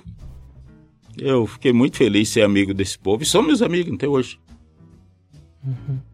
Eu 1.18 1.46
fiquei 1.46 1.72
muito 1.72 1.98
feliz 1.98 2.28
de 2.28 2.34
ser 2.34 2.42
amigo 2.42 2.72
desse 2.72 2.98
povo. 2.98 3.22
E 3.22 3.26
são 3.26 3.42
meus 3.42 3.60
amigos 3.60 3.92
até 3.92 4.08
hoje. 4.08 4.38
Uhum. 5.64 6.11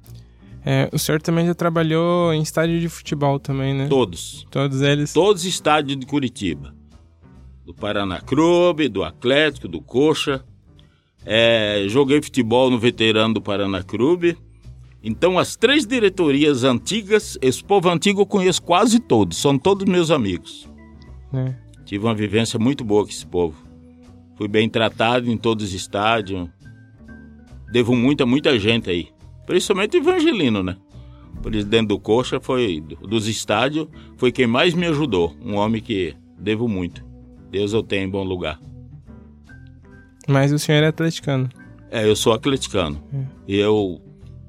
É, 0.71 0.87
o 0.93 0.99
senhor 0.99 1.19
também 1.23 1.47
já 1.47 1.55
trabalhou 1.55 2.31
em 2.35 2.43
estádio 2.43 2.79
de 2.79 2.91
futebol 2.91 3.39
também, 3.39 3.73
né? 3.73 3.87
Todos. 3.89 4.47
Todos 4.51 4.83
eles? 4.83 5.15
Todos 5.15 5.41
os 5.41 5.49
estádios 5.49 5.99
de 5.99 6.05
Curitiba. 6.05 6.75
Do 7.65 7.73
Paraná 7.73 8.21
Clube, 8.21 8.87
do 8.87 9.03
Atlético, 9.03 9.67
do 9.67 9.81
Coxa. 9.81 10.45
É, 11.25 11.87
joguei 11.89 12.21
futebol 12.21 12.69
no 12.69 12.79
veterano 12.79 13.33
do 13.33 13.41
Paraná 13.41 13.83
Clube. 13.83 14.37
Então, 15.03 15.39
as 15.39 15.57
três 15.57 15.87
diretorias 15.87 16.65
antigas, 16.65 17.39
esse 17.41 17.65
povo 17.65 17.89
antigo 17.89 18.21
eu 18.21 18.27
conheço 18.27 18.61
quase 18.61 19.01
todos, 19.01 19.39
são 19.39 19.59
todos 19.59 19.87
meus 19.87 20.11
amigos. 20.11 20.69
É. 21.33 21.55
Tive 21.87 22.05
uma 22.05 22.15
vivência 22.15 22.59
muito 22.59 22.85
boa 22.85 23.05
com 23.05 23.11
esse 23.11 23.27
povo. 23.27 23.57
Fui 24.37 24.49
bem 24.49 24.69
tratado 24.69 25.31
em 25.31 25.37
todos 25.39 25.69
os 25.69 25.73
estádios. 25.73 26.47
Devo 27.73 27.97
muito 27.97 28.23
a 28.23 28.27
muita 28.27 28.59
gente 28.59 28.91
aí. 28.91 29.09
Principalmente 29.49 29.97
o 29.97 30.01
Evangelino, 30.01 30.63
né? 30.63 30.77
Presidente 31.41 31.89
do 31.89 31.99
Coxa 31.99 32.39
foi, 32.39 32.83
dos 33.01 33.27
estádios, 33.27 33.89
foi 34.19 34.31
quem 34.31 34.47
mais 34.47 34.75
me 34.75 34.87
ajudou. 34.87 35.35
Um 35.43 35.55
homem 35.55 35.81
que 35.81 36.15
devo 36.39 36.69
muito. 36.69 37.03
Deus 37.51 37.73
eu 37.73 37.83
tenho 37.83 38.05
em 38.07 38.11
bom 38.11 38.23
lugar. 38.23 38.61
Mas 40.29 40.53
o 40.53 40.59
senhor 40.59 40.83
é 40.83 40.89
atleticano? 40.89 41.49
É, 41.91 42.07
eu 42.07 42.15
sou 42.15 42.35
atleticano. 42.35 43.03
É. 43.11 43.25
Eu, 43.49 44.03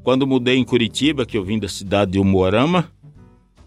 quando 0.04 0.28
mudei 0.28 0.58
em 0.58 0.66
Curitiba, 0.66 1.26
que 1.26 1.38
eu 1.38 1.46
vim 1.46 1.58
da 1.58 1.70
cidade 1.70 2.12
de 2.12 2.20
Umuarama, 2.20 2.92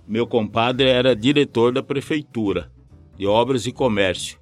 meu 0.06 0.26
compadre 0.26 0.86
era 0.86 1.16
diretor 1.16 1.72
da 1.72 1.82
prefeitura 1.82 2.70
de 3.16 3.26
obras 3.26 3.66
e 3.66 3.72
comércio. 3.72 4.38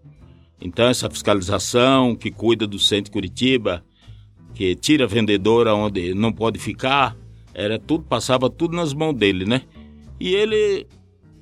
Então, 0.60 0.88
essa 0.88 1.08
fiscalização 1.08 2.16
que 2.16 2.32
cuida 2.32 2.66
do 2.66 2.80
centro 2.80 3.04
de 3.04 3.10
Curitiba, 3.12 3.84
que 4.54 4.74
tira 4.74 5.06
vendedor 5.06 5.66
onde 5.68 6.14
não 6.14 6.32
pode 6.32 6.58
ficar, 6.58 7.16
era 7.54 7.78
tudo, 7.78 8.04
passava 8.04 8.48
tudo 8.48 8.76
nas 8.76 8.92
mãos 8.92 9.14
dele, 9.14 9.44
né? 9.44 9.62
E 10.18 10.34
ele, 10.34 10.86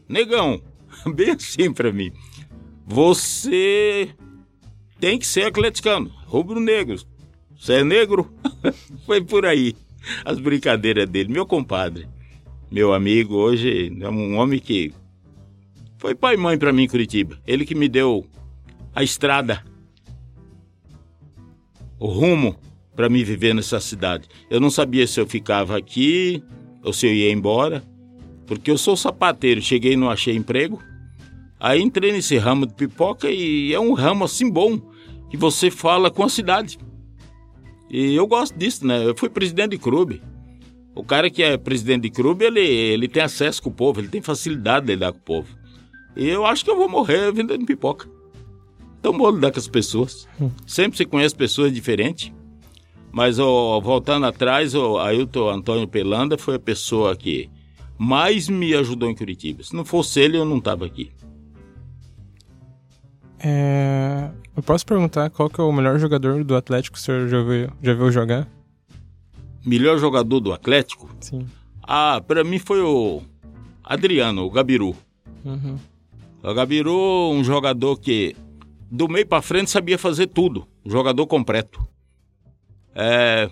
negão, 0.09 0.61
bem 1.15 1.31
assim 1.31 1.73
para 1.73 1.93
mim, 1.93 2.13
você 2.87 4.09
tem 4.99 5.19
que 5.19 5.27
ser 5.27 5.47
atleticano, 5.47 6.11
rubro-negro. 6.27 6.99
Você 7.59 7.75
é 7.75 7.85
negro? 7.85 8.33
Foi 9.05 9.21
por 9.21 9.45
aí 9.45 9.75
as 10.25 10.39
brincadeiras 10.39 11.09
dele. 11.09 11.33
Meu 11.33 11.45
compadre, 11.45 12.09
meu 12.71 12.95
amigo, 12.95 13.35
hoje 13.35 13.93
é 14.01 14.09
um 14.09 14.37
homem 14.37 14.61
que 14.61 14.93
foi 15.99 16.15
pai 16.15 16.35
e 16.35 16.39
mãe 16.39 16.57
para 16.57 16.73
mim 16.73 16.85
em 16.85 16.89
Curitiba. 16.89 17.39
Ele 17.47 17.67
que 17.67 17.75
me 17.75 17.89
deu 17.89 18.25
a 18.95 19.03
estrada, 19.03 19.65
o 21.99 22.07
rumo 22.07 22.57
para 22.99 23.09
me 23.09 23.23
viver 23.23 23.55
nessa 23.55 23.79
cidade. 23.79 24.29
Eu 24.51 24.59
não 24.59 24.71
sabia 24.71 25.07
se 25.07 25.21
eu 25.21 25.25
ficava 25.25 25.79
aqui 25.79 26.43
ou 26.83 26.93
se 26.93 27.07
eu 27.07 27.15
ia 27.15 27.31
embora, 27.31 27.81
porque 28.45 28.69
eu 28.69 28.77
sou 28.77 28.97
sapateiro. 28.97 29.63
Cheguei 29.63 29.93
e 29.93 29.97
não 29.97 30.11
achei 30.11 30.35
emprego. 30.35 30.83
Aí 31.61 31.81
entrei 31.81 32.11
nesse 32.11 32.37
ramo 32.37 32.67
de 32.67 32.75
pipoca 32.75 33.31
e 33.31 33.73
é 33.73 33.79
um 33.79 33.93
ramo 33.93 34.25
assim 34.25 34.51
bom 34.51 34.81
que 35.31 35.37
você 35.37 35.71
fala 35.71 36.11
com 36.11 36.25
a 36.25 36.29
cidade. 36.29 36.77
E 37.89 38.17
eu 38.17 38.27
gosto 38.27 38.59
disso, 38.59 38.85
né? 38.85 39.07
Eu 39.07 39.17
fui 39.17 39.29
presidente 39.29 39.71
de 39.71 39.79
clube. 39.79 40.21
O 40.93 41.05
cara 41.05 41.31
que 41.31 41.41
é 41.41 41.57
presidente 41.57 42.03
de 42.03 42.11
clube, 42.11 42.47
ele, 42.47 42.59
ele 42.59 43.07
tem 43.07 43.23
acesso 43.23 43.63
com 43.63 43.71
o 43.71 43.73
povo, 43.73 44.01
ele 44.01 44.09
tem 44.09 44.21
facilidade 44.21 44.87
de 44.87 44.95
lidar 44.95 45.13
com 45.13 45.19
o 45.19 45.23
povo. 45.23 45.57
E 46.17 46.27
eu 46.29 46.45
acho 46.45 46.65
que 46.65 46.71
eu 46.73 46.77
vou 46.77 46.89
morrer 46.89 47.31
vendendo 47.31 47.65
pipoca. 47.65 48.09
Então 48.99 49.17
vou 49.17 49.31
lidar 49.31 49.53
com 49.53 49.61
as 49.61 49.69
pessoas. 49.69 50.27
Hum. 50.41 50.51
Sempre 50.67 50.99
se 50.99 51.05
conhece 51.05 51.37
pessoas 51.37 51.73
diferentes. 51.73 52.37
Mas 53.11 53.39
voltando 53.39 54.27
atrás, 54.27 54.75
o 54.75 54.99
Ailton 54.99 55.49
Antônio 55.51 55.89
Pelanda 55.89 56.37
foi 56.37 56.57
a 56.57 56.61
pessoa 56.61 57.17
que 57.17 57.51
mais 57.97 58.49
me 58.49 58.75
ajudou 58.75 59.11
em 59.11 59.15
Curitiba. 59.15 59.63
Se 59.63 59.75
não 59.75 59.85
fosse 59.85 60.21
ele, 60.21 60.37
eu 60.37 60.45
não 60.45 60.59
estava 60.59 60.87
aqui. 60.87 61.11
É... 63.41 64.31
Eu 64.57 64.63
posso 64.63 64.85
perguntar 64.85 65.31
qual 65.31 65.49
que 65.49 65.61
é 65.61 65.65
o 65.65 65.73
melhor 65.73 65.99
jogador 65.99 66.43
do 66.45 66.57
Atlético 66.57 66.95
que 66.95 67.01
o 67.01 67.05
senhor 67.05 67.29
já 67.29 67.43
viu, 67.43 67.71
já 67.83 67.95
viu 67.95 68.11
jogar? 68.11 68.49
Melhor 69.65 69.99
jogador 69.99 70.41
do 70.41 70.53
Atlético? 70.53 71.09
Sim. 71.21 71.47
Ah, 71.83 72.21
para 72.27 72.45
mim 72.45 72.59
foi 72.59 72.81
o 72.83 73.23
Adriano, 73.83 74.45
o 74.45 74.51
Gabiru. 74.51 74.95
Uhum. 75.45 75.77
O 76.43 76.55
Gabiru, 76.55 77.31
um 77.31 77.43
jogador 77.43 77.97
que 77.97 78.37
do 78.91 79.09
meio 79.09 79.27
para 79.27 79.43
frente 79.43 79.71
sabia 79.71 79.99
fazer 79.99 80.27
tudo, 80.27 80.67
um 80.85 80.91
jogador 80.91 81.27
completo. 81.27 81.81
É... 82.95 83.51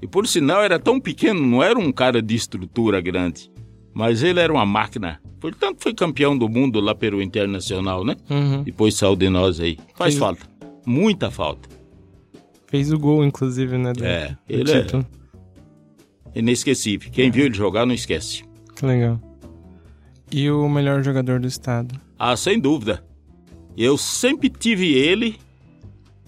E 0.00 0.06
por 0.06 0.26
sinal 0.26 0.62
era 0.62 0.78
tão 0.78 1.00
pequeno, 1.00 1.40
não 1.40 1.62
era 1.62 1.78
um 1.78 1.90
cara 1.90 2.22
de 2.22 2.34
estrutura 2.34 3.00
grande, 3.00 3.50
mas 3.92 4.22
ele 4.22 4.38
era 4.38 4.52
uma 4.52 4.64
máquina 4.64 5.20
Portanto, 5.40 5.80
foi 5.80 5.94
campeão 5.94 6.36
do 6.36 6.48
mundo 6.48 6.80
lá 6.80 6.94
pelo 6.94 7.22
Internacional, 7.22 8.04
né? 8.04 8.16
Uhum. 8.28 8.62
Depois 8.62 8.94
saiu 8.94 9.14
de 9.14 9.28
nós 9.28 9.60
aí. 9.60 9.78
Faz 9.94 10.14
Fez... 10.14 10.18
falta. 10.18 10.46
Muita 10.84 11.30
falta. 11.30 11.68
Fez 12.66 12.92
o 12.92 12.98
gol, 12.98 13.24
inclusive, 13.24 13.78
né? 13.78 13.92
Do, 13.92 14.04
é, 14.04 14.36
ele 14.48 14.64
título. 14.64 15.06
é 16.34 16.38
inesquecível. 16.40 17.10
Quem 17.10 17.30
viu 17.30 17.46
ele 17.46 17.54
jogar 17.54 17.86
não 17.86 17.94
esquece. 17.94 18.44
Que 18.74 18.84
legal. 18.84 19.20
E 20.30 20.50
o 20.50 20.68
melhor 20.68 21.02
jogador 21.02 21.40
do 21.40 21.46
estado? 21.46 21.98
Ah, 22.18 22.36
sem 22.36 22.58
dúvida. 22.58 23.02
Eu 23.76 23.96
sempre 23.96 24.50
tive 24.50 24.92
ele 24.92 25.36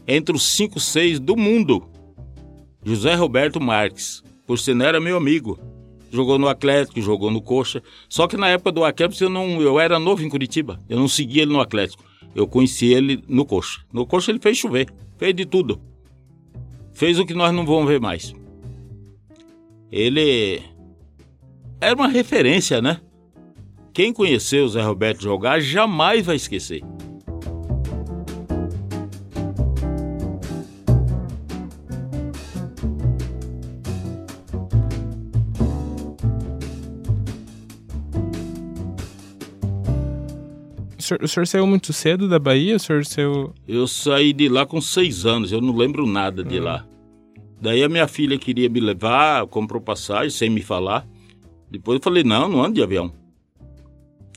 entre 0.07 0.35
os 0.35 0.45
5, 0.45 0.79
6 0.79 1.19
do 1.19 1.37
mundo. 1.37 1.90
José 2.85 3.15
Roberto 3.15 3.61
Marques. 3.61 4.23
Por 4.47 4.59
sinal, 4.59 4.89
era 4.89 5.01
meu 5.01 5.17
amigo 5.17 5.59
jogou 6.11 6.39
no 6.39 6.49
Atlético, 6.49 7.01
jogou 7.01 7.31
no 7.31 7.41
Coxa. 7.41 7.83
Só 8.09 8.27
que 8.27 8.37
na 8.37 8.49
época 8.49 8.73
do 8.73 8.85
Atlético 8.85 9.25
eu, 9.25 9.31
não, 9.31 9.61
eu 9.63 9.79
era 9.79 9.99
novo 9.99 10.23
em 10.23 10.29
Curitiba, 10.29 10.81
eu 10.89 10.99
não 10.99 11.09
seguia 11.09 11.43
ele 11.43 11.53
no 11.53 11.61
Atlético. 11.61 12.05
Eu 12.35 12.47
conheci 12.47 12.87
ele 12.87 13.23
no 13.29 13.45
Coxa. 13.45 13.81
No 13.93 14.07
Coxa 14.07 14.31
ele 14.31 14.41
fez 14.41 14.59
chover, 14.59 14.93
fez 15.17 15.35
de 15.35 15.47
tudo. 15.47 15.81
Fez 16.93 17.19
o 17.19 17.25
que 17.25 17.35
nós 17.35 17.55
não 17.55 17.65
vamos 17.65 17.89
ver 17.89 18.01
mais. 18.01 18.35
Ele 19.91 20.63
era 21.81 21.95
uma 21.95 22.09
referência, 22.09 22.83
né? 22.83 23.01
Quem 23.93 24.13
conheceu 24.13 24.65
o 24.65 24.69
Zé 24.69 24.83
Roberto 24.83 25.23
jogar 25.23 25.61
jamais 25.61 26.25
vai 26.25 26.37
esquecer. 26.37 26.83
Senhor, 41.11 41.25
o 41.25 41.29
senhor 41.29 41.47
saiu 41.47 41.67
muito 41.67 41.93
cedo 41.93 42.29
da 42.29 42.39
Bahia? 42.39 42.77
O 42.77 42.81
senhor 42.81 43.05
saiu... 43.05 43.53
Eu 43.67 43.87
saí 43.87 44.33
de 44.33 44.49
lá 44.49 44.65
com 44.65 44.81
seis 44.81 45.27
anos, 45.27 45.53
eu 45.53 45.61
não 45.61 45.75
lembro 45.75 46.07
nada 46.07 46.45
de 46.45 46.61
hum. 46.61 46.65
lá. 46.65 46.87
Daí 47.61 47.83
a 47.83 47.89
minha 47.89 48.09
filha 48.09 48.39
queria 48.39 48.69
me 48.69 48.81
levar, 48.81 49.47
comprou 49.47 49.81
passagem 49.81 50.31
sem 50.31 50.49
me 50.49 50.63
falar. 50.63 51.07
Depois 51.71 51.99
eu 51.99 52.03
falei, 52.03 52.25
não, 52.25 52.49
não 52.49 52.65
ando 52.65 52.75
de 52.75 52.83
avião. 52.83 53.13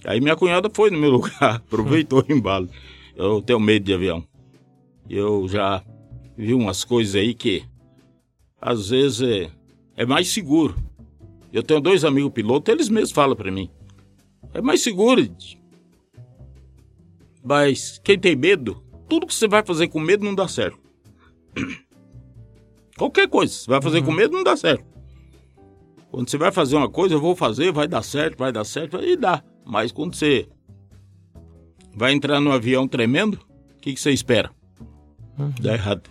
Aí 0.05 0.19
minha 0.19 0.35
cunhada 0.35 0.69
foi 0.73 0.89
no 0.89 0.99
meu 0.99 1.11
lugar, 1.11 1.55
aproveitou 1.55 2.25
o 2.27 2.31
embalo. 2.31 2.69
Eu 3.15 3.41
tenho 3.41 3.59
medo 3.59 3.85
de 3.85 3.93
avião. 3.93 4.23
Eu 5.09 5.47
já 5.47 5.83
vi 6.35 6.53
umas 6.53 6.83
coisas 6.83 7.15
aí 7.15 7.33
que 7.33 7.63
às 8.59 8.89
vezes 8.89 9.21
é, 9.21 9.49
é 9.95 10.05
mais 10.05 10.29
seguro. 10.29 10.75
Eu 11.51 11.63
tenho 11.63 11.79
dois 11.79 12.03
amigos 12.03 12.31
pilotos, 12.33 12.73
eles 12.73 12.89
mesmos 12.89 13.11
falam 13.11 13.35
para 13.35 13.51
mim. 13.51 13.69
É 14.53 14.61
mais 14.61 14.81
seguro 14.81 15.21
mas 17.43 17.99
quem 18.03 18.17
tem 18.17 18.35
medo, 18.35 18.81
tudo 19.09 19.27
que 19.27 19.33
você 19.33 19.47
vai 19.47 19.63
fazer 19.63 19.87
com 19.89 19.99
medo 19.99 20.23
não 20.23 20.33
dá 20.33 20.47
certo. 20.47 20.79
Qualquer 22.97 23.27
coisa, 23.27 23.53
você 23.53 23.69
vai 23.69 23.81
fazer 23.81 23.99
uhum. 23.99 24.05
com 24.05 24.11
medo 24.11 24.33
não 24.33 24.43
dá 24.43 24.55
certo. 24.55 24.85
Quando 26.11 26.29
você 26.29 26.37
vai 26.37 26.51
fazer 26.51 26.75
uma 26.75 26.89
coisa, 26.89 27.15
eu 27.15 27.19
vou 27.19 27.35
fazer, 27.35 27.71
vai 27.71 27.87
dar 27.87 28.03
certo, 28.03 28.37
vai 28.37 28.51
dar 28.51 28.63
certo, 28.63 28.97
e 29.03 29.17
dá. 29.17 29.43
Mas 29.65 29.91
quando 29.91 30.15
você 30.15 30.47
vai 31.95 32.13
entrar 32.13 32.39
num 32.39 32.51
avião 32.51 32.87
tremendo, 32.87 33.39
o 33.75 33.81
que, 33.81 33.93
que 33.93 33.99
você 33.99 34.11
espera? 34.11 34.51
Uhum. 35.37 35.51
Dá 35.59 35.73
errado. 35.73 36.09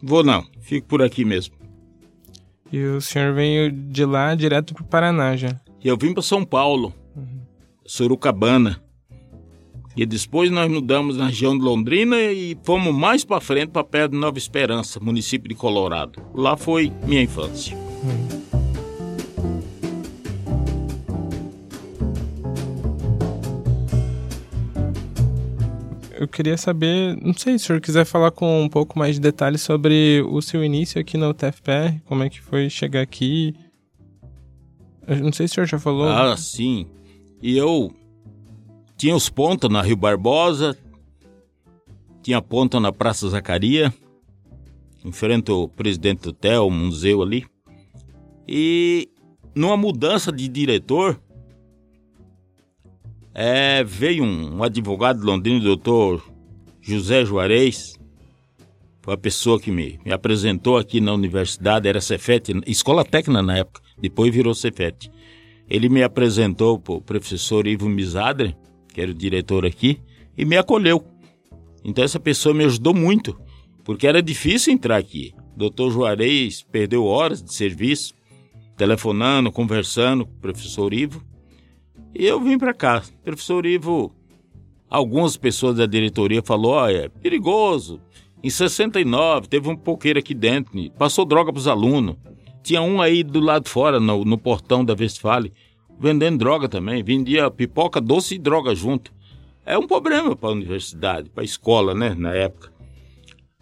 Vou 0.00 0.22
não, 0.22 0.46
fico 0.60 0.86
por 0.86 1.02
aqui 1.02 1.24
mesmo. 1.24 1.54
E 2.72 2.82
o 2.84 3.00
senhor 3.00 3.34
veio 3.34 3.72
de 3.72 4.04
lá 4.04 4.34
direto 4.34 4.74
para 4.74 4.84
o 4.84 4.86
Paraná 4.86 5.36
já? 5.36 5.60
Eu 5.82 5.96
vim 5.96 6.14
para 6.14 6.22
São 6.22 6.44
Paulo, 6.44 6.94
uhum. 7.16 7.40
Sorocabana. 7.84 8.80
E 9.96 10.06
depois 10.06 10.50
nós 10.50 10.70
mudamos 10.70 11.16
na 11.16 11.26
região 11.26 11.58
de 11.58 11.64
Londrina 11.64 12.16
e 12.20 12.56
fomos 12.62 12.94
mais 12.94 13.24
para 13.24 13.40
frente, 13.40 13.70
para 13.70 13.82
perto 13.82 14.12
de 14.12 14.18
Nova 14.18 14.38
Esperança, 14.38 15.00
município 15.00 15.48
de 15.48 15.54
Colorado. 15.54 16.22
Lá 16.32 16.56
foi 16.56 16.92
minha 17.04 17.22
infância. 17.22 17.76
Eu 26.12 26.28
queria 26.28 26.56
saber, 26.56 27.16
não 27.22 27.32
sei 27.32 27.58
se 27.58 27.64
o 27.64 27.66
senhor 27.66 27.80
quiser 27.80 28.04
falar 28.04 28.30
com 28.30 28.62
um 28.62 28.68
pouco 28.68 28.98
mais 28.98 29.14
de 29.14 29.22
detalhes 29.22 29.62
sobre 29.62 30.22
o 30.28 30.42
seu 30.42 30.62
início 30.62 31.00
aqui 31.00 31.16
na 31.16 31.30
UTFPR, 31.30 31.98
como 32.04 32.22
é 32.22 32.28
que 32.28 32.42
foi 32.42 32.68
chegar 32.68 33.00
aqui. 33.00 33.54
Eu 35.08 35.16
não 35.16 35.32
sei 35.32 35.48
se 35.48 35.52
o 35.52 35.54
senhor 35.54 35.66
já 35.66 35.78
falou. 35.78 36.08
Ah, 36.08 36.36
sim. 36.36 36.86
E 37.42 37.56
eu 37.56 37.90
tinha 39.00 39.16
os 39.16 39.30
pontos 39.30 39.70
na 39.70 39.80
Rio 39.80 39.96
Barbosa, 39.96 40.76
tinha 42.22 42.42
ponta 42.42 42.78
na 42.78 42.92
Praça 42.92 43.26
Zacaria, 43.30 43.90
em 45.02 45.10
frente 45.10 45.50
ao 45.50 45.66
presidente 45.66 46.24
do 46.24 46.28
hotel, 46.28 46.66
o 46.66 46.70
museu 46.70 47.22
ali. 47.22 47.46
E 48.46 49.08
numa 49.54 49.74
mudança 49.74 50.30
de 50.30 50.46
diretor, 50.48 51.18
é, 53.32 53.82
veio 53.82 54.22
um, 54.22 54.56
um 54.56 54.62
advogado 54.62 55.24
londrino, 55.24 55.60
doutor 55.60 56.22
José 56.82 57.24
Juarez, 57.24 57.98
foi 59.00 59.14
a 59.14 59.16
pessoa 59.16 59.58
que 59.58 59.70
me, 59.70 59.98
me 60.04 60.12
apresentou 60.12 60.76
aqui 60.76 61.00
na 61.00 61.14
universidade, 61.14 61.88
era 61.88 62.02
Cefete, 62.02 62.52
escola 62.66 63.02
técnica 63.02 63.40
na 63.40 63.56
época, 63.56 63.80
depois 63.98 64.30
virou 64.30 64.54
Cefete. 64.54 65.10
Ele 65.70 65.88
me 65.88 66.02
apresentou 66.02 66.78
para 66.78 66.92
o 66.92 67.00
professor 67.00 67.66
Ivo 67.66 67.88
Misadre, 67.88 68.54
que 68.92 69.00
era 69.00 69.10
o 69.10 69.14
diretor 69.14 69.64
aqui, 69.64 70.00
e 70.36 70.44
me 70.44 70.56
acolheu. 70.56 71.04
Então 71.84 72.04
essa 72.04 72.20
pessoa 72.20 72.54
me 72.54 72.64
ajudou 72.64 72.94
muito, 72.94 73.38
porque 73.84 74.06
era 74.06 74.22
difícil 74.22 74.72
entrar 74.72 74.96
aqui. 74.96 75.34
Doutor 75.56 75.90
Juarez 75.90 76.62
perdeu 76.62 77.04
horas 77.04 77.42
de 77.42 77.52
serviço, 77.52 78.14
telefonando, 78.76 79.52
conversando 79.52 80.24
com 80.24 80.32
o 80.32 80.40
professor 80.40 80.94
Ivo. 80.94 81.22
E 82.14 82.24
eu 82.26 82.40
vim 82.40 82.58
para 82.58 82.72
cá. 82.72 83.02
O 83.20 83.24
professor 83.24 83.66
Ivo, 83.66 84.14
algumas 84.88 85.36
pessoas 85.36 85.76
da 85.76 85.86
diretoria 85.86 86.42
falou, 86.42 86.82
oh, 86.82 86.86
é 86.86 87.08
perigoso. 87.08 88.00
Em 88.42 88.48
69 88.48 89.48
teve 89.48 89.68
um 89.68 89.76
poqueiro 89.76 90.18
aqui 90.18 90.32
dentro, 90.32 90.72
passou 90.92 91.26
droga 91.26 91.52
para 91.52 91.60
os 91.60 91.68
alunos. 91.68 92.16
Tinha 92.62 92.80
um 92.80 93.00
aí 93.00 93.22
do 93.22 93.40
lado 93.40 93.68
fora, 93.68 94.00
no, 94.00 94.24
no 94.24 94.38
portão 94.38 94.84
da 94.84 94.94
Westfalen 94.98 95.52
vendendo 96.00 96.38
droga 96.38 96.68
também. 96.68 97.02
Vendia 97.02 97.50
pipoca, 97.50 98.00
doce 98.00 98.36
e 98.36 98.38
droga 98.38 98.74
junto. 98.74 99.12
É 99.64 99.78
um 99.78 99.86
problema 99.86 100.34
para 100.34 100.48
a 100.48 100.52
universidade, 100.52 101.28
para 101.28 101.42
a 101.42 101.44
escola, 101.44 101.94
né, 101.94 102.14
na 102.16 102.34
época. 102.34 102.72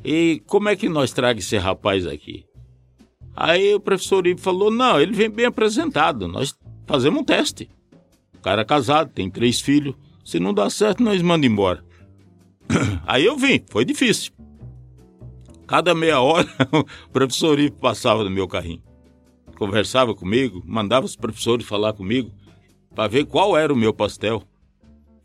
E 0.05 0.41
como 0.47 0.69
é 0.69 0.77
que 0.77 0.89
nós 0.89 1.13
traga 1.13 1.41
esse 1.41 1.59
rapaz 1.59 2.07
aqui? 2.07 2.47
Aí 3.37 3.75
o 3.75 3.81
professor 3.81 4.27
Ivo 4.27 4.41
falou: 4.41 4.71
não, 4.71 5.01
ele 5.01 5.13
vem 5.13 5.29
bem 5.29 5.47
apresentado, 5.47 6.29
nós 6.29 6.57
fazemos 6.87 7.21
um 7.21 7.25
teste. 7.25 7.69
O 8.37 8.41
cara 8.41 8.63
é 8.63 8.65
casado, 8.65 9.11
tem 9.13 9.29
três 9.29 9.61
filhos. 9.61 9.97
Se 10.25 10.39
não 10.39 10.55
dá 10.55 10.71
certo, 10.71 11.03
nós 11.03 11.21
mandamos 11.21 11.47
embora. 11.47 11.85
Aí 13.07 13.25
eu 13.25 13.37
vim, 13.37 13.61
foi 13.69 13.85
difícil. 13.85 14.33
Cada 15.67 15.95
meia 15.95 16.21
hora, 16.21 16.49
o 16.73 17.11
professor 17.13 17.59
Ivo 17.59 17.77
passava 17.77 18.23
no 18.23 18.31
meu 18.31 18.47
carrinho. 18.47 18.83
Conversava 19.59 20.15
comigo, 20.15 20.63
mandava 20.65 21.05
os 21.05 21.17
professores 21.17 21.67
falar 21.67 21.93
comigo 21.93 22.31
para 22.95 23.09
ver 23.09 23.27
qual 23.27 23.57
era 23.57 23.73
o 23.73 23.77
meu 23.77 23.93
pastel, 23.93 24.41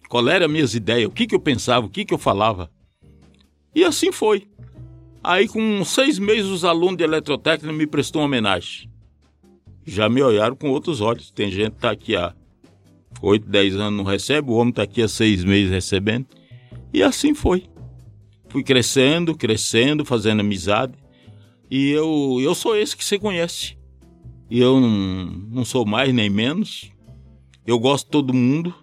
qual 0.09 0.27
era 0.27 0.47
as 0.47 0.51
minhas 0.51 0.73
ideias, 0.73 1.07
o 1.07 1.11
que, 1.11 1.27
que 1.27 1.35
eu 1.35 1.39
pensava, 1.39 1.85
o 1.85 1.89
que, 1.89 2.03
que 2.03 2.15
eu 2.15 2.17
falava. 2.17 2.71
E 3.75 3.83
assim 3.83 4.11
foi. 4.11 4.47
Aí, 5.23 5.47
com 5.47 5.85
seis 5.85 6.17
meses, 6.17 6.47
os 6.47 6.65
alunos 6.65 6.97
de 6.97 7.03
eletrotécnica 7.03 7.71
me 7.71 7.85
prestou 7.85 8.23
uma 8.23 8.25
homenagem. 8.25 8.89
Já 9.85 10.09
me 10.09 10.23
olharam 10.23 10.55
com 10.55 10.71
outros 10.71 10.99
olhos. 10.99 11.29
Tem 11.29 11.51
gente 11.51 11.71
que 11.71 11.77
está 11.77 11.91
aqui 11.91 12.15
há 12.15 12.33
oito, 13.21 13.47
dez 13.47 13.75
anos 13.75 13.95
não 13.95 14.03
recebe, 14.03 14.49
o 14.49 14.55
homem 14.55 14.71
está 14.71 14.81
aqui 14.81 15.03
há 15.03 15.07
seis 15.07 15.43
meses 15.43 15.69
recebendo. 15.69 16.25
E 16.91 17.03
assim 17.03 17.35
foi. 17.35 17.65
Fui 18.49 18.63
crescendo, 18.63 19.35
crescendo, 19.35 20.03
fazendo 20.03 20.39
amizade. 20.39 20.93
E 21.69 21.91
eu, 21.91 22.39
eu 22.41 22.55
sou 22.55 22.75
esse 22.75 22.97
que 22.97 23.05
você 23.05 23.19
conhece. 23.19 23.77
E 24.53 24.59
eu 24.59 24.79
não, 24.79 25.25
não 25.25 25.65
sou 25.65 25.83
mais 25.83 26.13
nem 26.13 26.29
menos. 26.29 26.91
Eu 27.65 27.79
gosto 27.79 28.05
de 28.05 28.11
todo 28.11 28.33
mundo. 28.33 28.73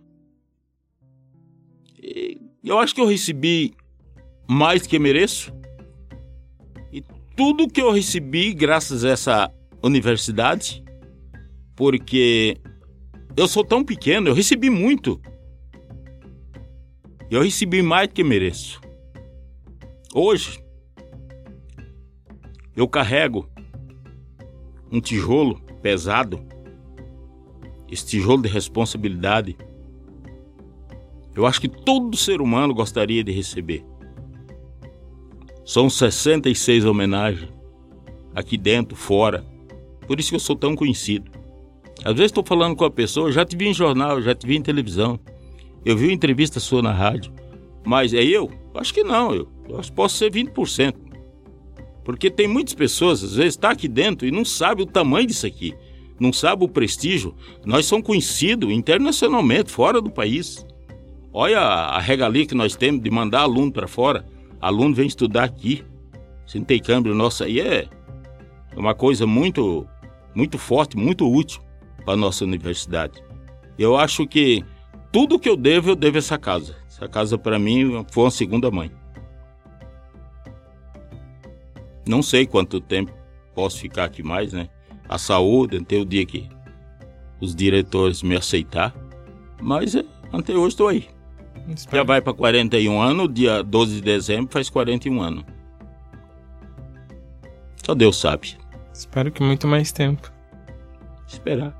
E 2.02 2.40
eu 2.64 2.80
acho 2.80 2.92
que 2.92 3.00
eu 3.00 3.06
recebi 3.06 3.72
mais 4.48 4.83
do 4.83 4.88
que 4.88 4.98
mereço 4.98 5.52
tudo 7.40 7.66
que 7.66 7.80
eu 7.80 7.90
recebi 7.90 8.52
graças 8.52 9.02
a 9.02 9.09
essa 9.09 9.54
universidade, 9.83 10.85
porque 11.74 12.59
eu 13.35 13.48
sou 13.48 13.64
tão 13.64 13.83
pequeno, 13.83 14.28
eu 14.28 14.35
recebi 14.35 14.68
muito. 14.68 15.18
Eu 17.30 17.42
recebi 17.42 17.80
mais 17.80 18.09
do 18.09 18.14
que 18.14 18.22
mereço. 18.22 18.78
Hoje, 20.14 20.62
eu 22.76 22.87
carrego 22.87 23.48
um 24.90 25.00
tijolo 25.00 25.61
pesado, 25.83 26.40
esse 27.90 28.07
tijolo 28.07 28.42
de 28.42 28.48
responsabilidade. 28.48 29.57
Eu 31.35 31.46
acho 31.46 31.61
que 31.61 31.68
todo 31.68 32.16
ser 32.16 32.40
humano 32.40 32.74
gostaria 32.74 33.22
de 33.22 33.33
receber. 33.33 33.85
São 35.64 35.88
66 35.88 36.85
homenagens, 36.85 37.48
aqui 38.35 38.57
dentro, 38.57 38.96
fora. 38.96 39.44
Por 40.07 40.18
isso 40.18 40.31
que 40.31 40.37
eu 40.37 40.40
sou 40.40 40.57
tão 40.57 40.74
conhecido. 40.74 41.31
Às 42.05 42.14
vezes 42.14 42.31
estou 42.31 42.44
falando 42.44 42.74
com 42.74 42.85
a 42.85 42.90
pessoa, 42.90 43.31
já 43.31 43.44
te 43.44 43.57
vi 43.57 43.68
em 43.68 43.74
jornal, 43.74 44.20
já 44.20 44.35
te 44.35 44.46
vi 44.46 44.57
em 44.57 44.62
televisão. 44.62 45.20
Eu 45.85 45.96
vi 45.96 46.07
uma 46.07 46.12
entrevista 46.12 46.59
sua 46.59 46.83
na 46.83 46.92
rádio. 46.92 47.33
Mas 47.85 48.12
é 48.12 48.22
eu? 48.22 48.50
Acho 48.74 48.92
que 48.92 49.03
não, 49.03 49.35
eu, 49.35 49.48
eu 49.68 49.81
posso 49.94 50.16
ser 50.16 50.31
20%. 50.31 50.94
Porque 52.04 52.30
tem 52.30 52.48
muitas 52.48 52.74
pessoas, 52.74 53.22
às 53.22 53.34
vezes, 53.34 53.54
está 53.54 53.70
aqui 53.70 53.88
dentro 53.88 54.26
e 54.26 54.30
não 54.30 54.44
sabe 54.44 54.82
o 54.82 54.86
tamanho 54.86 55.26
disso 55.26 55.46
aqui. 55.46 55.74
Não 56.18 56.32
sabe 56.32 56.64
o 56.64 56.68
prestígio. 56.68 57.34
Nós 57.64 57.86
somos 57.86 58.06
conhecidos 58.06 58.70
internacionalmente, 58.70 59.70
fora 59.70 60.00
do 60.00 60.10
país. 60.10 60.66
Olha 61.32 61.60
a 61.60 62.00
regalia 62.00 62.46
que 62.46 62.54
nós 62.54 62.74
temos 62.74 63.02
de 63.02 63.10
mandar 63.10 63.40
aluno 63.40 63.72
para 63.72 63.86
fora 63.86 64.26
aluno 64.60 64.94
vem 64.94 65.06
estudar 65.06 65.44
aqui. 65.44 65.82
Se 66.46 66.58
não 66.58 66.64
tem 66.64 66.80
câmbio 66.80 67.14
nosso 67.14 67.42
aí 67.42 67.60
é 67.60 67.88
uma 68.76 68.94
coisa 68.94 69.26
muito, 69.26 69.86
muito 70.34 70.58
forte, 70.58 70.96
muito 70.96 71.28
útil 71.28 71.60
para 72.04 72.14
a 72.14 72.16
nossa 72.16 72.44
universidade. 72.44 73.22
Eu 73.78 73.96
acho 73.96 74.26
que 74.26 74.64
tudo 75.10 75.38
que 75.38 75.48
eu 75.48 75.56
devo, 75.56 75.90
eu 75.90 75.96
devo 75.96 76.16
a 76.16 76.18
essa 76.18 76.38
casa. 76.38 76.76
Essa 76.86 77.08
casa 77.08 77.38
para 77.38 77.58
mim 77.58 78.04
foi 78.10 78.24
uma 78.24 78.30
segunda 78.30 78.70
mãe. 78.70 78.90
Não 82.11 82.25
sei 82.25 82.44
quanto 82.44 82.81
tempo 82.81 83.12
posso 83.55 83.79
ficar 83.79 84.03
aqui 84.03 84.20
mais, 84.20 84.53
né? 84.53 84.68
A 85.09 85.16
saúde, 85.16 85.77
até 85.77 85.96
o 85.96 86.05
dia 86.05 86.27
que 86.27 86.49
os 87.40 87.55
diretores 87.55 88.20
me 88.20 88.35
aceitar. 88.35 88.92
Mas 89.62 89.94
é, 89.94 90.05
até 90.33 90.53
hoje 90.53 90.70
estou 90.70 90.88
aí. 90.88 91.09
Espero. 91.68 91.99
Já 91.99 92.03
vai 92.03 92.20
para 92.20 92.35
41 92.35 93.01
anos, 93.01 93.33
dia 93.33 93.62
12 93.62 93.94
de 93.94 94.01
dezembro 94.01 94.53
faz 94.53 94.68
41 94.68 95.23
anos. 95.23 95.44
Só 97.87 97.94
Deus 97.94 98.18
sabe. 98.18 98.59
Espero 98.92 99.31
que 99.31 99.40
muito 99.40 99.68
mais 99.68 99.92
tempo. 99.92 100.33
Esperar. 101.29 101.79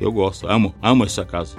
Eu 0.00 0.10
gosto, 0.10 0.48
amo, 0.48 0.74
amo 0.82 1.04
essa 1.04 1.24
casa. 1.24 1.54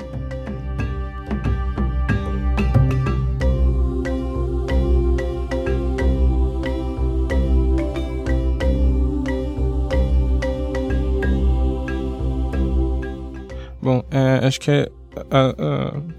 Acho 14.53 14.59
que 14.59 14.69
é 14.71 14.91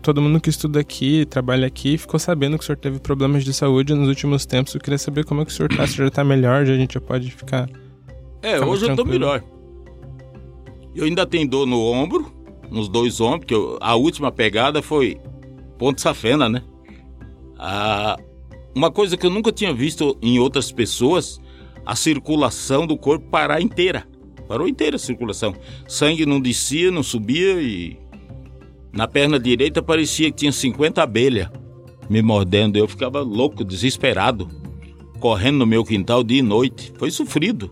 todo 0.03 0.21
mundo 0.21 0.41
que 0.41 0.51
estuda 0.51 0.81
aqui, 0.81 1.25
trabalha 1.27 1.67
aqui, 1.67 1.97
ficou 1.97 2.19
sabendo 2.19 2.57
que 2.59 2.65
o 2.65 2.67
senhor 2.67 2.77
teve 2.77 2.99
problemas 2.99 3.45
de 3.45 3.53
saúde 3.53 3.95
nos 3.95 4.09
últimos 4.09 4.45
tempos. 4.45 4.75
Eu 4.75 4.81
queria 4.81 4.99
saber 4.99 5.25
como 5.25 5.41
é 5.41 5.45
que 5.45 5.51
o 5.51 5.55
senhor 5.55 5.69
tá, 5.75 5.87
se 5.87 5.97
já 5.97 6.11
tá 6.11 6.25
melhor, 6.25 6.65
já 6.65 6.75
a 6.75 6.77
gente 6.77 6.95
já 6.95 7.01
pode 7.01 7.31
ficar. 7.31 7.69
É, 8.43 8.55
ficar 8.55 8.67
hoje 8.67 8.89
eu 8.89 8.97
tô 8.97 9.05
melhor. 9.05 9.43
Eu 10.95 11.05
ainda 11.05 11.27
tenho 11.27 11.49
dor 11.49 11.67
no 11.67 11.81
ombro, 11.81 12.33
nos 12.71 12.89
dois 12.89 13.21
ombros, 13.21 13.47
que 13.47 13.55
eu, 13.55 13.79
a 13.81 13.95
última 13.97 14.31
pegada 14.31 14.81
foi 14.81 15.19
ponto 15.79 16.01
safena, 16.01 16.49
né? 16.49 16.63
Ah, 17.59 18.17
uma 18.75 18.91
coisa 18.91 19.17
que 19.17 19.27
eu 19.27 19.31
nunca 19.31 19.51
tinha 19.51 19.73
visto 19.73 20.17
em 20.23 20.39
outras 20.39 20.71
pessoas, 20.71 21.41
a 21.85 21.97
circulação 21.97 22.87
do 22.87 22.97
corpo 22.97 23.29
parar 23.29 23.61
inteira. 23.61 24.07
Parou 24.47 24.69
inteira 24.69 24.97
a 24.97 24.99
circulação. 24.99 25.55
Sangue 25.89 26.27
não 26.27 26.41
descia, 26.41 26.91
não 26.91 27.03
subia 27.03 27.61
e 27.63 28.04
na 28.95 29.09
perna 29.09 29.39
direita 29.39 29.83
parecia 29.83 30.31
que 30.31 30.39
tinha 30.39 30.53
50 30.53 31.03
abelhas 31.03 31.49
me 32.09 32.23
mordendo. 32.23 32.77
Eu 32.77 32.87
ficava 32.87 33.21
louco, 33.21 33.65
desesperado, 33.65 34.49
correndo 35.19 35.59
no 35.59 35.67
meu 35.67 35.85
quintal 35.85 36.23
dia 36.23 36.39
e 36.39 36.43
noite. 36.43 36.93
Foi 36.97 37.11
sofrido. 37.11 37.71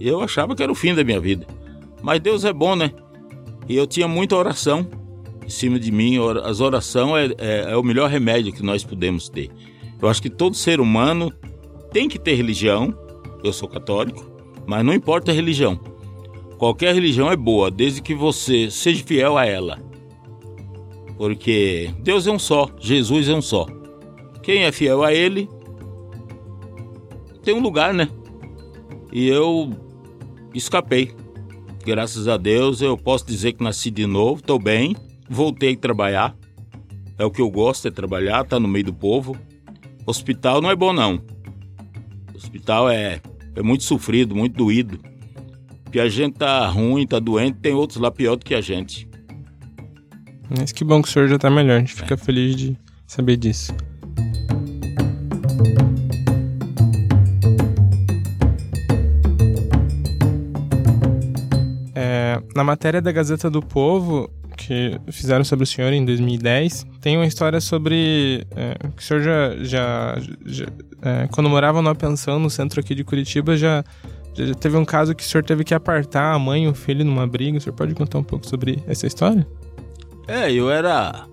Eu 0.00 0.20
achava 0.20 0.54
que 0.54 0.62
era 0.62 0.72
o 0.72 0.74
fim 0.74 0.94
da 0.94 1.04
minha 1.04 1.20
vida. 1.20 1.46
Mas 2.02 2.20
Deus 2.20 2.44
é 2.44 2.52
bom, 2.52 2.74
né? 2.74 2.92
E 3.68 3.76
eu 3.76 3.86
tinha 3.86 4.08
muita 4.08 4.36
oração 4.36 4.86
em 5.44 5.50
cima 5.50 5.78
de 5.78 5.92
mim. 5.92 6.16
As 6.44 6.60
orações 6.60 7.32
é, 7.38 7.66
é, 7.68 7.72
é 7.72 7.76
o 7.76 7.82
melhor 7.82 8.10
remédio 8.10 8.52
que 8.52 8.62
nós 8.62 8.82
podemos 8.82 9.28
ter. 9.28 9.50
Eu 10.00 10.08
acho 10.08 10.22
que 10.22 10.30
todo 10.30 10.56
ser 10.56 10.80
humano 10.80 11.32
tem 11.92 12.08
que 12.08 12.18
ter 12.18 12.34
religião. 12.34 12.96
Eu 13.44 13.52
sou 13.52 13.68
católico, 13.68 14.28
mas 14.66 14.84
não 14.84 14.92
importa 14.92 15.30
a 15.30 15.34
religião. 15.34 15.78
Qualquer 16.56 16.92
religião 16.94 17.30
é 17.30 17.36
boa, 17.36 17.70
desde 17.70 18.02
que 18.02 18.14
você 18.14 18.68
seja 18.70 19.04
fiel 19.04 19.38
a 19.38 19.46
ela. 19.46 19.78
Porque 21.18 21.92
Deus 22.00 22.26
é 22.28 22.30
um 22.30 22.38
só, 22.38 22.70
Jesus 22.78 23.28
é 23.28 23.34
um 23.34 23.42
só. 23.42 23.66
Quem 24.42 24.62
é 24.62 24.72
fiel 24.72 25.02
a 25.02 25.12
Ele 25.12 25.48
tem 27.42 27.54
um 27.54 27.60
lugar, 27.60 27.92
né? 27.92 28.08
E 29.12 29.26
eu 29.26 29.70
escapei. 30.54 31.12
Graças 31.84 32.28
a 32.28 32.36
Deus 32.36 32.80
eu 32.82 32.96
posso 32.96 33.26
dizer 33.26 33.54
que 33.54 33.64
nasci 33.64 33.90
de 33.90 34.06
novo, 34.06 34.40
estou 34.40 34.58
bem, 34.58 34.94
voltei 35.28 35.72
a 35.72 35.76
trabalhar. 35.76 36.36
É 37.18 37.24
o 37.24 37.30
que 37.30 37.40
eu 37.40 37.50
gosto, 37.50 37.88
é 37.88 37.90
trabalhar, 37.90 38.44
tá 38.44 38.60
no 38.60 38.68
meio 38.68 38.84
do 38.84 38.94
povo. 38.94 39.36
Hospital 40.06 40.60
não 40.60 40.70
é 40.70 40.76
bom 40.76 40.92
não. 40.92 41.20
Hospital 42.34 42.88
é, 42.90 43.20
é 43.56 43.62
muito 43.62 43.82
sofrido, 43.82 44.36
muito 44.36 44.56
doído. 44.56 45.00
Porque 45.82 45.98
a 45.98 46.08
gente 46.08 46.36
tá 46.36 46.66
ruim, 46.68 47.06
tá 47.06 47.18
doente, 47.18 47.58
tem 47.60 47.72
outros 47.72 47.98
lá 47.98 48.10
pior 48.10 48.36
do 48.36 48.44
que 48.44 48.54
a 48.54 48.60
gente. 48.60 49.07
Mas 50.50 50.72
que 50.72 50.82
bom 50.82 51.02
que 51.02 51.08
o 51.08 51.12
senhor 51.12 51.28
já 51.28 51.36
está 51.36 51.50
melhor, 51.50 51.76
a 51.76 51.80
gente 51.80 51.94
fica 51.94 52.14
é. 52.14 52.16
feliz 52.16 52.56
de 52.56 52.78
saber 53.06 53.36
disso. 53.36 53.74
É, 61.94 62.40
na 62.54 62.64
matéria 62.64 63.02
da 63.02 63.12
Gazeta 63.12 63.50
do 63.50 63.60
Povo, 63.60 64.30
que 64.56 64.98
fizeram 65.10 65.44
sobre 65.44 65.64
o 65.64 65.66
senhor 65.66 65.92
em 65.92 66.04
2010, 66.04 66.86
tem 67.00 67.16
uma 67.16 67.26
história 67.26 67.60
sobre 67.60 68.46
é, 68.56 68.74
que 68.96 69.02
o 69.02 69.04
senhor 69.04 69.22
já, 69.22 69.56
já, 69.62 70.18
já 70.46 70.66
é, 71.02 71.28
quando 71.28 71.48
morava 71.50 71.82
numa 71.82 71.94
pensão 71.94 72.38
no 72.38 72.48
centro 72.48 72.80
aqui 72.80 72.94
de 72.94 73.04
Curitiba, 73.04 73.56
já, 73.56 73.84
já 74.34 74.54
teve 74.54 74.76
um 74.76 74.84
caso 74.84 75.14
que 75.14 75.22
o 75.22 75.26
senhor 75.26 75.44
teve 75.44 75.62
que 75.62 75.74
apartar 75.74 76.32
a 76.32 76.38
mãe 76.38 76.64
e 76.64 76.68
o 76.68 76.74
filho 76.74 77.04
numa 77.04 77.26
briga. 77.26 77.58
O 77.58 77.60
senhor 77.60 77.76
pode 77.76 77.94
contar 77.94 78.18
um 78.18 78.24
pouco 78.24 78.46
sobre 78.46 78.82
essa 78.86 79.06
história? 79.06 79.46
É, 80.28 80.52
eu 80.52 80.70
era 80.70 81.26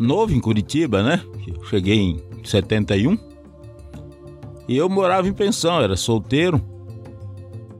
novo 0.00 0.34
em 0.34 0.40
Curitiba, 0.40 1.00
né? 1.00 1.22
cheguei 1.70 1.96
em 1.96 2.22
71. 2.42 3.16
E 4.66 4.76
eu 4.76 4.88
morava 4.88 5.28
em 5.28 5.32
pensão, 5.32 5.80
era 5.80 5.96
solteiro. 5.96 6.60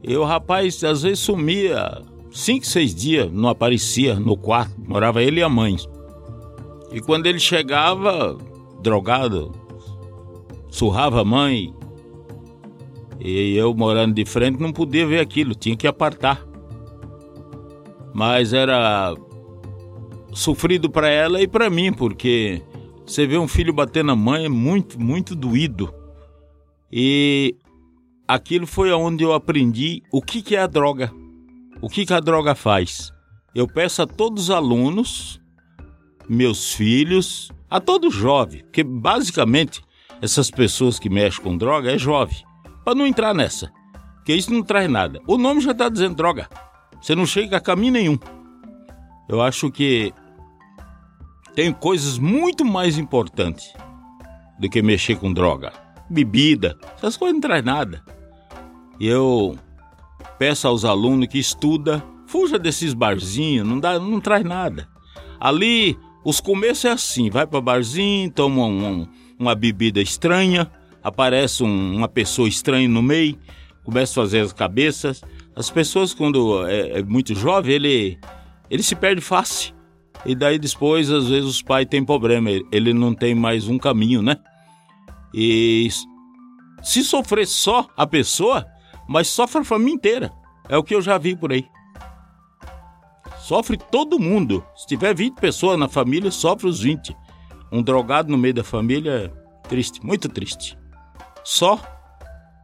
E 0.01 0.15
o 0.15 0.23
rapaz 0.23 0.81
às 0.83 1.03
vezes 1.03 1.19
sumia 1.19 2.01
cinco, 2.31 2.65
seis 2.65 2.95
dias, 2.95 3.29
não 3.31 3.49
aparecia 3.49 4.15
no 4.15 4.37
quarto. 4.37 4.73
Morava 4.87 5.21
ele 5.21 5.41
e 5.41 5.43
a 5.43 5.49
mãe. 5.49 5.75
E 6.93 7.01
quando 7.01 7.25
ele 7.25 7.39
chegava, 7.39 8.37
drogado, 8.81 9.51
surrava 10.69 11.21
a 11.21 11.25
mãe. 11.25 11.73
E 13.19 13.55
eu 13.55 13.73
morando 13.73 14.13
de 14.13 14.25
frente 14.25 14.61
não 14.61 14.71
podia 14.71 15.05
ver 15.05 15.19
aquilo, 15.19 15.55
tinha 15.55 15.75
que 15.75 15.87
apartar. 15.87 16.45
Mas 18.13 18.53
era 18.53 19.13
sofrido 20.33 20.89
para 20.89 21.09
ela 21.09 21.41
e 21.41 21.47
para 21.47 21.69
mim, 21.69 21.93
porque 21.93 22.61
você 23.05 23.27
vê 23.27 23.37
um 23.37 23.47
filho 23.47 23.73
bater 23.73 24.03
na 24.03 24.15
mãe 24.15 24.45
é 24.45 24.49
muito, 24.49 24.99
muito 24.99 25.35
doído. 25.35 25.93
E 26.91 27.55
aquilo 28.27 28.65
foi 28.67 28.91
onde 28.91 29.23
eu 29.23 29.33
aprendi 29.33 30.01
o 30.11 30.21
que, 30.21 30.41
que 30.41 30.55
é 30.55 30.59
a 30.59 30.67
droga. 30.67 31.11
O 31.81 31.89
que, 31.89 32.05
que 32.05 32.13
a 32.13 32.19
droga 32.19 32.55
faz? 32.55 33.11
Eu 33.53 33.67
peço 33.67 34.01
a 34.01 34.07
todos 34.07 34.43
os 34.43 34.49
alunos, 34.49 35.41
meus 36.29 36.73
filhos, 36.73 37.51
a 37.69 37.79
todo 37.79 38.09
jovem, 38.09 38.63
porque 38.63 38.83
basicamente 38.83 39.81
essas 40.21 40.49
pessoas 40.49 40.97
que 40.97 41.09
mexem 41.09 41.43
com 41.43 41.57
droga 41.57 41.91
é 41.91 41.97
jovem, 41.97 42.37
para 42.85 42.95
não 42.95 43.05
entrar 43.05 43.33
nessa, 43.33 43.71
porque 44.15 44.33
isso 44.33 44.53
não 44.53 44.63
traz 44.63 44.89
nada. 44.89 45.19
O 45.27 45.37
nome 45.37 45.59
já 45.59 45.71
está 45.71 45.89
dizendo 45.89 46.15
droga, 46.15 46.49
você 47.01 47.13
não 47.13 47.25
chega 47.25 47.57
a 47.57 47.61
caminho 47.61 47.93
nenhum. 47.93 48.17
Eu 49.27 49.41
acho 49.41 49.69
que 49.69 50.13
tem 51.55 51.71
coisas 51.71 52.17
muito 52.17 52.65
mais 52.65 52.97
importantes 52.97 53.73
do 54.59 54.69
que 54.69 54.81
mexer 54.81 55.15
com 55.17 55.31
droga. 55.31 55.71
Bebida, 56.09 56.77
essas 56.97 57.17
coisas 57.17 57.33
não 57.33 57.41
traz 57.41 57.63
nada. 57.63 58.03
E 58.99 59.07
eu 59.07 59.57
peço 60.37 60.67
aos 60.67 60.85
alunos 60.85 61.27
que 61.27 61.39
estudam, 61.39 62.01
fuja 62.27 62.57
desses 62.57 62.93
barzinhos, 62.93 63.67
não, 63.67 63.79
dá, 63.79 63.99
não 63.99 64.19
traz 64.19 64.43
nada. 64.43 64.87
Ali, 65.39 65.97
os 66.23 66.39
começos 66.39 66.85
é 66.85 66.91
assim, 66.91 67.29
vai 67.29 67.45
para 67.45 67.61
barzinho, 67.61 68.31
toma 68.31 68.65
um, 68.65 69.07
uma 69.37 69.55
bebida 69.55 70.01
estranha, 70.01 70.71
aparece 71.03 71.63
um, 71.63 71.95
uma 71.95 72.07
pessoa 72.07 72.47
estranha 72.47 72.87
no 72.87 73.01
meio, 73.01 73.37
começa 73.83 74.19
a 74.19 74.23
fazer 74.23 74.39
as 74.39 74.53
cabeças. 74.53 75.21
As 75.55 75.69
pessoas, 75.69 76.13
quando 76.13 76.65
é, 76.65 76.99
é 76.99 77.03
muito 77.03 77.35
jovem, 77.35 77.75
ele, 77.75 78.19
ele 78.69 78.81
se 78.81 78.95
perde 78.95 79.21
fácil. 79.21 79.73
E 80.25 80.35
daí 80.35 80.57
depois, 80.57 81.11
às 81.11 81.27
vezes, 81.27 81.49
os 81.49 81.61
pais 81.61 81.87
têm 81.87 82.03
problema. 82.03 82.49
Ele 82.71 82.93
não 82.93 83.13
tem 83.13 83.35
mais 83.35 83.67
um 83.67 83.77
caminho, 83.77 84.21
né? 84.21 84.37
E 85.33 85.89
se 86.81 87.03
sofrer 87.03 87.47
só 87.47 87.87
a 87.97 88.05
pessoa, 88.05 88.65
mas 89.07 89.27
sofre 89.27 89.61
a 89.61 89.65
família 89.65 89.95
inteira. 89.95 90.33
É 90.69 90.77
o 90.77 90.83
que 90.83 90.95
eu 90.95 91.01
já 91.01 91.17
vi 91.17 91.35
por 91.35 91.51
aí. 91.51 91.65
Sofre 93.39 93.75
todo 93.77 94.19
mundo. 94.19 94.63
Se 94.75 94.87
tiver 94.87 95.13
20 95.13 95.35
pessoas 95.35 95.77
na 95.77 95.89
família, 95.89 96.31
sofre 96.31 96.67
os 96.67 96.79
20. 96.79 97.15
Um 97.71 97.81
drogado 97.81 98.31
no 98.31 98.37
meio 98.37 98.53
da 98.53 98.63
família 98.63 99.11
é 99.11 99.67
triste, 99.67 100.05
muito 100.05 100.29
triste. 100.29 100.77
Só 101.43 101.79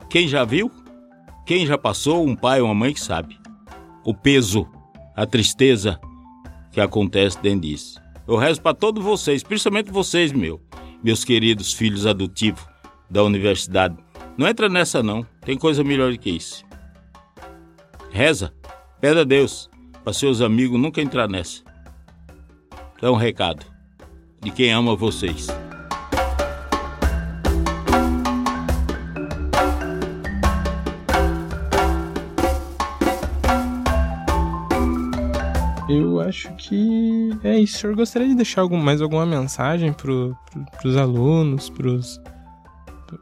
quem 0.10 0.28
já 0.28 0.46
viu, 0.46 0.72
quem 1.46 1.66
já 1.66 1.78
passou, 1.78 2.26
um 2.26 2.36
pai 2.36 2.62
ou 2.62 2.68
uma 2.68 2.76
mãe 2.76 2.94
que 2.94 3.02
sabe. 3.02 3.38
O 4.06 4.14
peso, 4.14 4.68
a 5.16 5.26
tristeza, 5.26 6.00
que 6.80 6.86
acontece 6.86 7.42
dentro 7.42 7.62
disso. 7.62 8.00
Eu 8.28 8.38
rezo 8.38 8.62
para 8.62 8.74
todos 8.74 9.04
vocês, 9.04 9.44
principalmente 9.44 9.92
vocês, 9.92 10.32
meu, 10.32 10.62
meus 11.04 11.26
queridos 11.26 11.74
filhos 11.74 12.06
adotivos 12.06 12.66
da 13.10 13.24
universidade. 13.24 13.98
Não 14.38 14.48
entra 14.48 14.70
nessa 14.70 15.04
não, 15.04 15.26
tem 15.42 15.58
coisa 15.58 15.84
melhor 15.84 16.12
do 16.12 16.18
que 16.18 16.30
isso. 16.30 16.64
Reza, 18.12 18.54
pede 19.02 19.20
a 19.20 19.24
Deus 19.24 19.70
para 20.04 20.14
seus 20.14 20.42
amigos 20.42 20.80
nunca 20.80 21.02
entrar 21.02 21.28
nessa. 21.28 21.64
É 23.02 23.10
um 23.10 23.16
recado 23.16 23.66
de 24.42 24.52
quem 24.52 24.72
ama 24.72 24.96
vocês. 24.96 25.48
Acho 36.30 36.54
que 36.56 37.30
é 37.44 37.60
isso. 37.60 37.78
O 37.78 37.80
senhor 37.80 37.96
gostaria 37.96 38.28
de 38.28 38.36
deixar 38.36 38.62
algum, 38.62 38.78
mais 38.78 39.02
alguma 39.02 39.26
mensagem 39.26 39.92
pro, 39.92 40.36
pro, 40.50 40.66
pros 40.80 40.96
alunos, 40.96 41.72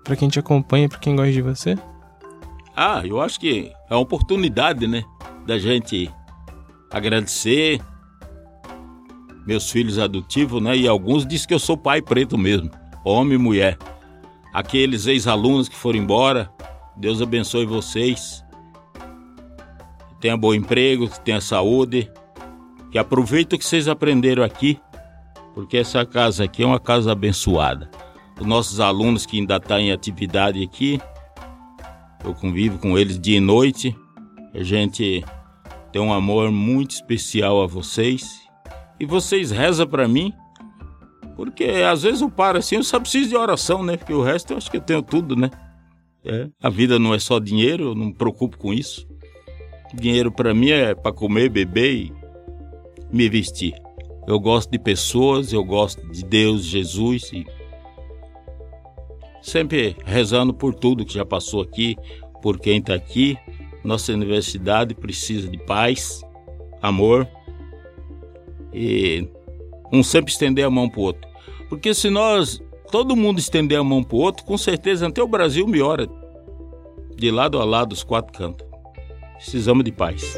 pra 0.04 0.16
quem 0.16 0.30
te 0.30 0.40
acompanha, 0.40 0.88
pra 0.88 1.00
quem 1.00 1.16
gosta 1.16 1.32
de 1.32 1.42
você? 1.42 1.78
Ah, 2.76 3.02
eu 3.04 3.20
acho 3.20 3.40
que 3.40 3.72
é 3.90 3.94
uma 3.94 4.02
oportunidade, 4.02 4.86
né? 4.86 5.04
Da 5.46 5.58
gente 5.58 6.12
agradecer 6.92 7.82
meus 9.46 9.72
filhos 9.72 9.98
adotivos, 9.98 10.62
né? 10.62 10.78
E 10.78 10.88
alguns 10.88 11.26
dizem 11.26 11.48
que 11.48 11.54
eu 11.54 11.60
sou 11.60 11.78
pai 11.78 12.02
preto 12.02 12.38
mesmo, 12.38 12.70
homem 13.04 13.36
e 13.36 13.38
mulher. 13.38 13.78
Aqueles 14.54 15.08
ex-alunos 15.08 15.70
que 15.70 15.76
foram 15.76 16.00
embora, 16.00 16.52
Deus 16.96 17.22
abençoe 17.22 17.66
vocês. 17.66 18.44
Tenha 20.20 20.36
bom 20.36 20.54
emprego, 20.54 21.08
tenha 21.24 21.40
saúde 21.40 22.12
que 22.98 23.00
aproveita 23.00 23.56
o 23.56 23.60
que 23.60 23.66
vocês 23.66 23.88
aprenderam 23.88 24.44
aqui, 24.44 24.80
porque 25.54 25.78
essa 25.78 26.04
casa 26.04 26.46
aqui 26.46 26.64
é 26.64 26.66
uma 26.66 26.80
casa 26.80 27.12
abençoada. 27.12 27.92
Os 28.40 28.46
nossos 28.46 28.80
alunos 28.80 29.24
que 29.24 29.38
ainda 29.38 29.58
estão 29.58 29.78
tá 29.78 29.80
em 29.80 29.92
atividade 29.92 30.64
aqui, 30.64 31.00
eu 32.26 32.34
convivo 32.34 32.80
com 32.80 32.98
eles 32.98 33.20
dia 33.20 33.38
e 33.38 33.40
noite. 33.40 33.96
A 34.52 34.64
gente 34.64 35.24
tem 35.92 36.02
um 36.02 36.12
amor 36.12 36.52
muito 36.52 36.90
especial 36.90 37.62
a 37.62 37.68
vocês. 37.68 38.42
E 39.00 39.06
vocês 39.06 39.52
rezam 39.52 39.86
para 39.86 40.08
mim, 40.08 40.34
porque 41.36 41.66
às 41.66 42.02
vezes 42.02 42.22
eu 42.22 42.32
paro 42.32 42.58
assim, 42.58 42.78
eu 42.78 42.84
só 42.84 43.00
preciso 43.00 43.30
de 43.30 43.36
oração, 43.36 43.84
né? 43.84 43.96
Porque 43.96 44.14
o 44.14 44.24
resto 44.24 44.54
eu 44.54 44.58
acho 44.58 44.72
que 44.72 44.78
eu 44.78 44.82
tenho 44.82 45.04
tudo, 45.04 45.36
né? 45.36 45.52
É, 46.26 46.50
a 46.64 46.70
vida 46.72 46.98
não 46.98 47.14
é 47.14 47.20
só 47.20 47.38
dinheiro, 47.38 47.90
eu 47.90 47.96
não 47.96 48.08
me 48.08 48.14
preocupo 48.16 48.58
com 48.58 48.74
isso. 48.74 49.08
Dinheiro 49.94 50.32
para 50.32 50.52
mim 50.52 50.72
é 50.72 50.96
para 50.96 51.14
comer, 51.14 51.48
beber 51.48 51.94
e 51.94 52.27
me 53.12 53.30
vestir. 53.30 53.74
Eu 54.28 54.40
gosto 54.40 54.70
de 54.72 54.80
pessoas, 54.80 55.54
eu 55.54 55.64
gosto 55.64 56.06
de 56.10 56.24
Deus, 56.24 56.66
Jesus 56.66 57.32
e 57.32 57.46
sempre 59.42 59.96
rezando 60.06 60.54
por 60.54 60.76
tudo 60.76 61.06
que 61.06 61.14
já 61.14 61.26
passou 61.26 61.62
aqui, 61.62 61.96
por 62.42 62.60
quem 62.60 62.80
está 62.80 62.94
aqui. 62.94 63.38
Nossa 63.84 64.12
universidade 64.12 64.94
precisa 64.94 65.50
de 65.50 65.58
paz, 65.58 66.22
amor 66.82 67.28
e 68.74 69.28
um 69.92 70.04
sempre 70.04 70.32
estender 70.32 70.66
a 70.66 70.70
mão 70.70 70.90
para 70.90 71.00
o 71.00 71.04
outro. 71.04 71.30
Porque 71.70 71.94
se 71.94 72.10
nós, 72.10 72.62
todo 72.92 73.16
mundo 73.16 73.40
estender 73.40 73.80
a 73.80 73.84
mão 73.84 74.04
para 74.04 74.18
o 74.18 74.20
outro, 74.20 74.46
com 74.46 74.58
certeza 74.58 75.08
até 75.08 75.22
o 75.22 75.28
Brasil 75.28 75.66
melhora 75.66 76.08
de 77.16 77.32
lado 77.32 77.60
a 77.60 77.66
lado 77.66 77.94
os 77.94 78.04
quatro 78.04 78.38
cantos. 78.38 78.68
Precisamos 79.38 79.84
de 79.84 79.92
paz. 79.92 80.38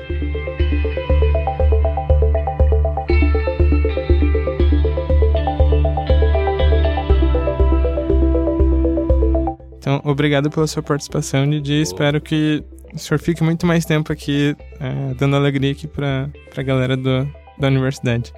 Então, 9.90 10.02
obrigado 10.04 10.52
pela 10.52 10.68
sua 10.68 10.84
participação, 10.84 11.50
Didi. 11.50 11.82
Espero 11.82 12.22
que 12.22 12.64
o 12.94 13.00
senhor 13.00 13.18
fique 13.20 13.44
muito 13.44 13.66
mais 13.66 13.86
tempo 13.86 14.14
aqui, 14.14 14.56
é, 14.80 15.16
dando 15.16 15.36
alegria 15.36 15.72
aqui 15.72 15.88
para 15.88 16.30
a 16.56 16.62
galera 16.62 16.96
do, 16.96 17.28
da 17.58 17.68
universidade. 17.70 18.32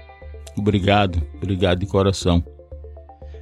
Obrigado, 0.58 1.22
obrigado 1.36 1.80
de 1.80 1.86
coração. 1.88 2.42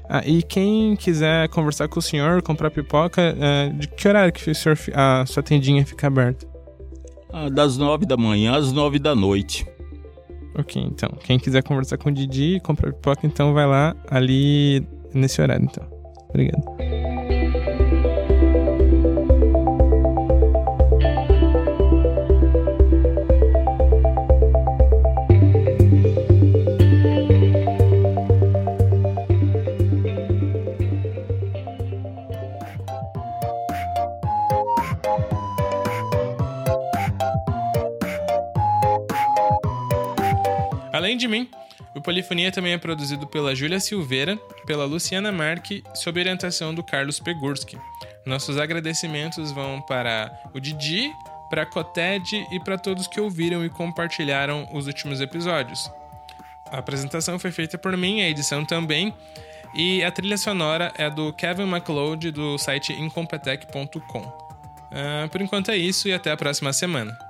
Ah, 0.10 0.24
e 0.26 0.42
quem 0.42 0.96
quiser 0.96 1.50
conversar 1.50 1.88
com 1.88 2.00
o 2.00 2.02
senhor, 2.02 2.42
comprar 2.42 2.72
pipoca, 2.72 3.22
é, 3.40 3.70
de 3.70 3.88
que 3.88 4.08
horário 4.08 4.34
que 4.34 4.50
o 4.50 4.56
senhor, 4.56 4.76
a 4.96 5.24
sua 5.28 5.44
tendinha 5.44 5.86
fica 5.86 6.08
aberta? 6.08 6.48
Ah, 7.32 7.48
das 7.48 7.78
nove 7.78 8.08
da 8.08 8.18
manhã 8.18 8.56
às 8.56 8.72
nove 8.72 8.98
da 8.98 9.14
noite. 9.14 9.68
Ok, 10.58 10.82
então. 10.82 11.10
Quem 11.24 11.38
quiser 11.38 11.62
conversar 11.62 12.00
com 12.00 12.10
o 12.10 12.12
Didi 12.12 12.56
e 12.56 12.60
comprar 12.60 12.92
pipoca, 12.92 13.28
então 13.28 13.54
vai 13.54 13.68
lá 13.68 13.96
ali 14.10 14.84
nesse 15.14 15.40
horário, 15.40 15.66
então. 15.66 15.88
Obrigado. 16.30 16.99
O 42.00 42.02
Polifonia 42.02 42.50
também 42.50 42.72
é 42.72 42.78
produzido 42.78 43.28
pela 43.28 43.54
Júlia 43.54 43.78
Silveira, 43.78 44.38
pela 44.66 44.86
Luciana 44.86 45.34
Marque, 45.34 45.84
sob 45.94 46.18
orientação 46.18 46.74
do 46.74 46.82
Carlos 46.82 47.20
Pegurski. 47.20 47.78
Nossos 48.26 48.58
agradecimentos 48.58 49.52
vão 49.52 49.82
para 49.82 50.32
o 50.54 50.62
Didi, 50.62 51.12
para 51.50 51.64
a 51.64 51.66
Coted 51.66 52.48
e 52.54 52.60
para 52.62 52.78
todos 52.78 53.06
que 53.06 53.20
ouviram 53.20 53.66
e 53.66 53.70
compartilharam 53.70 54.66
os 54.72 54.88
últimos 54.88 55.20
episódios. 55.20 55.92
A 56.72 56.78
apresentação 56.78 57.38
foi 57.38 57.52
feita 57.52 57.78
por 57.78 57.98
mim, 57.98 58.22
a 58.22 58.30
edição 58.30 58.64
também, 58.64 59.14
e 59.76 60.02
a 60.02 60.10
trilha 60.10 60.38
sonora 60.38 60.94
é 60.98 61.10
do 61.10 61.34
Kevin 61.34 61.66
MacLeod 61.66 62.32
do 62.32 62.58
site 62.58 62.94
incompetech.com. 62.94 64.22
Uh, 64.22 65.28
por 65.30 65.42
enquanto 65.42 65.70
é 65.70 65.76
isso 65.76 66.08
e 66.08 66.14
até 66.14 66.32
a 66.32 66.38
próxima 66.38 66.72
semana. 66.72 67.29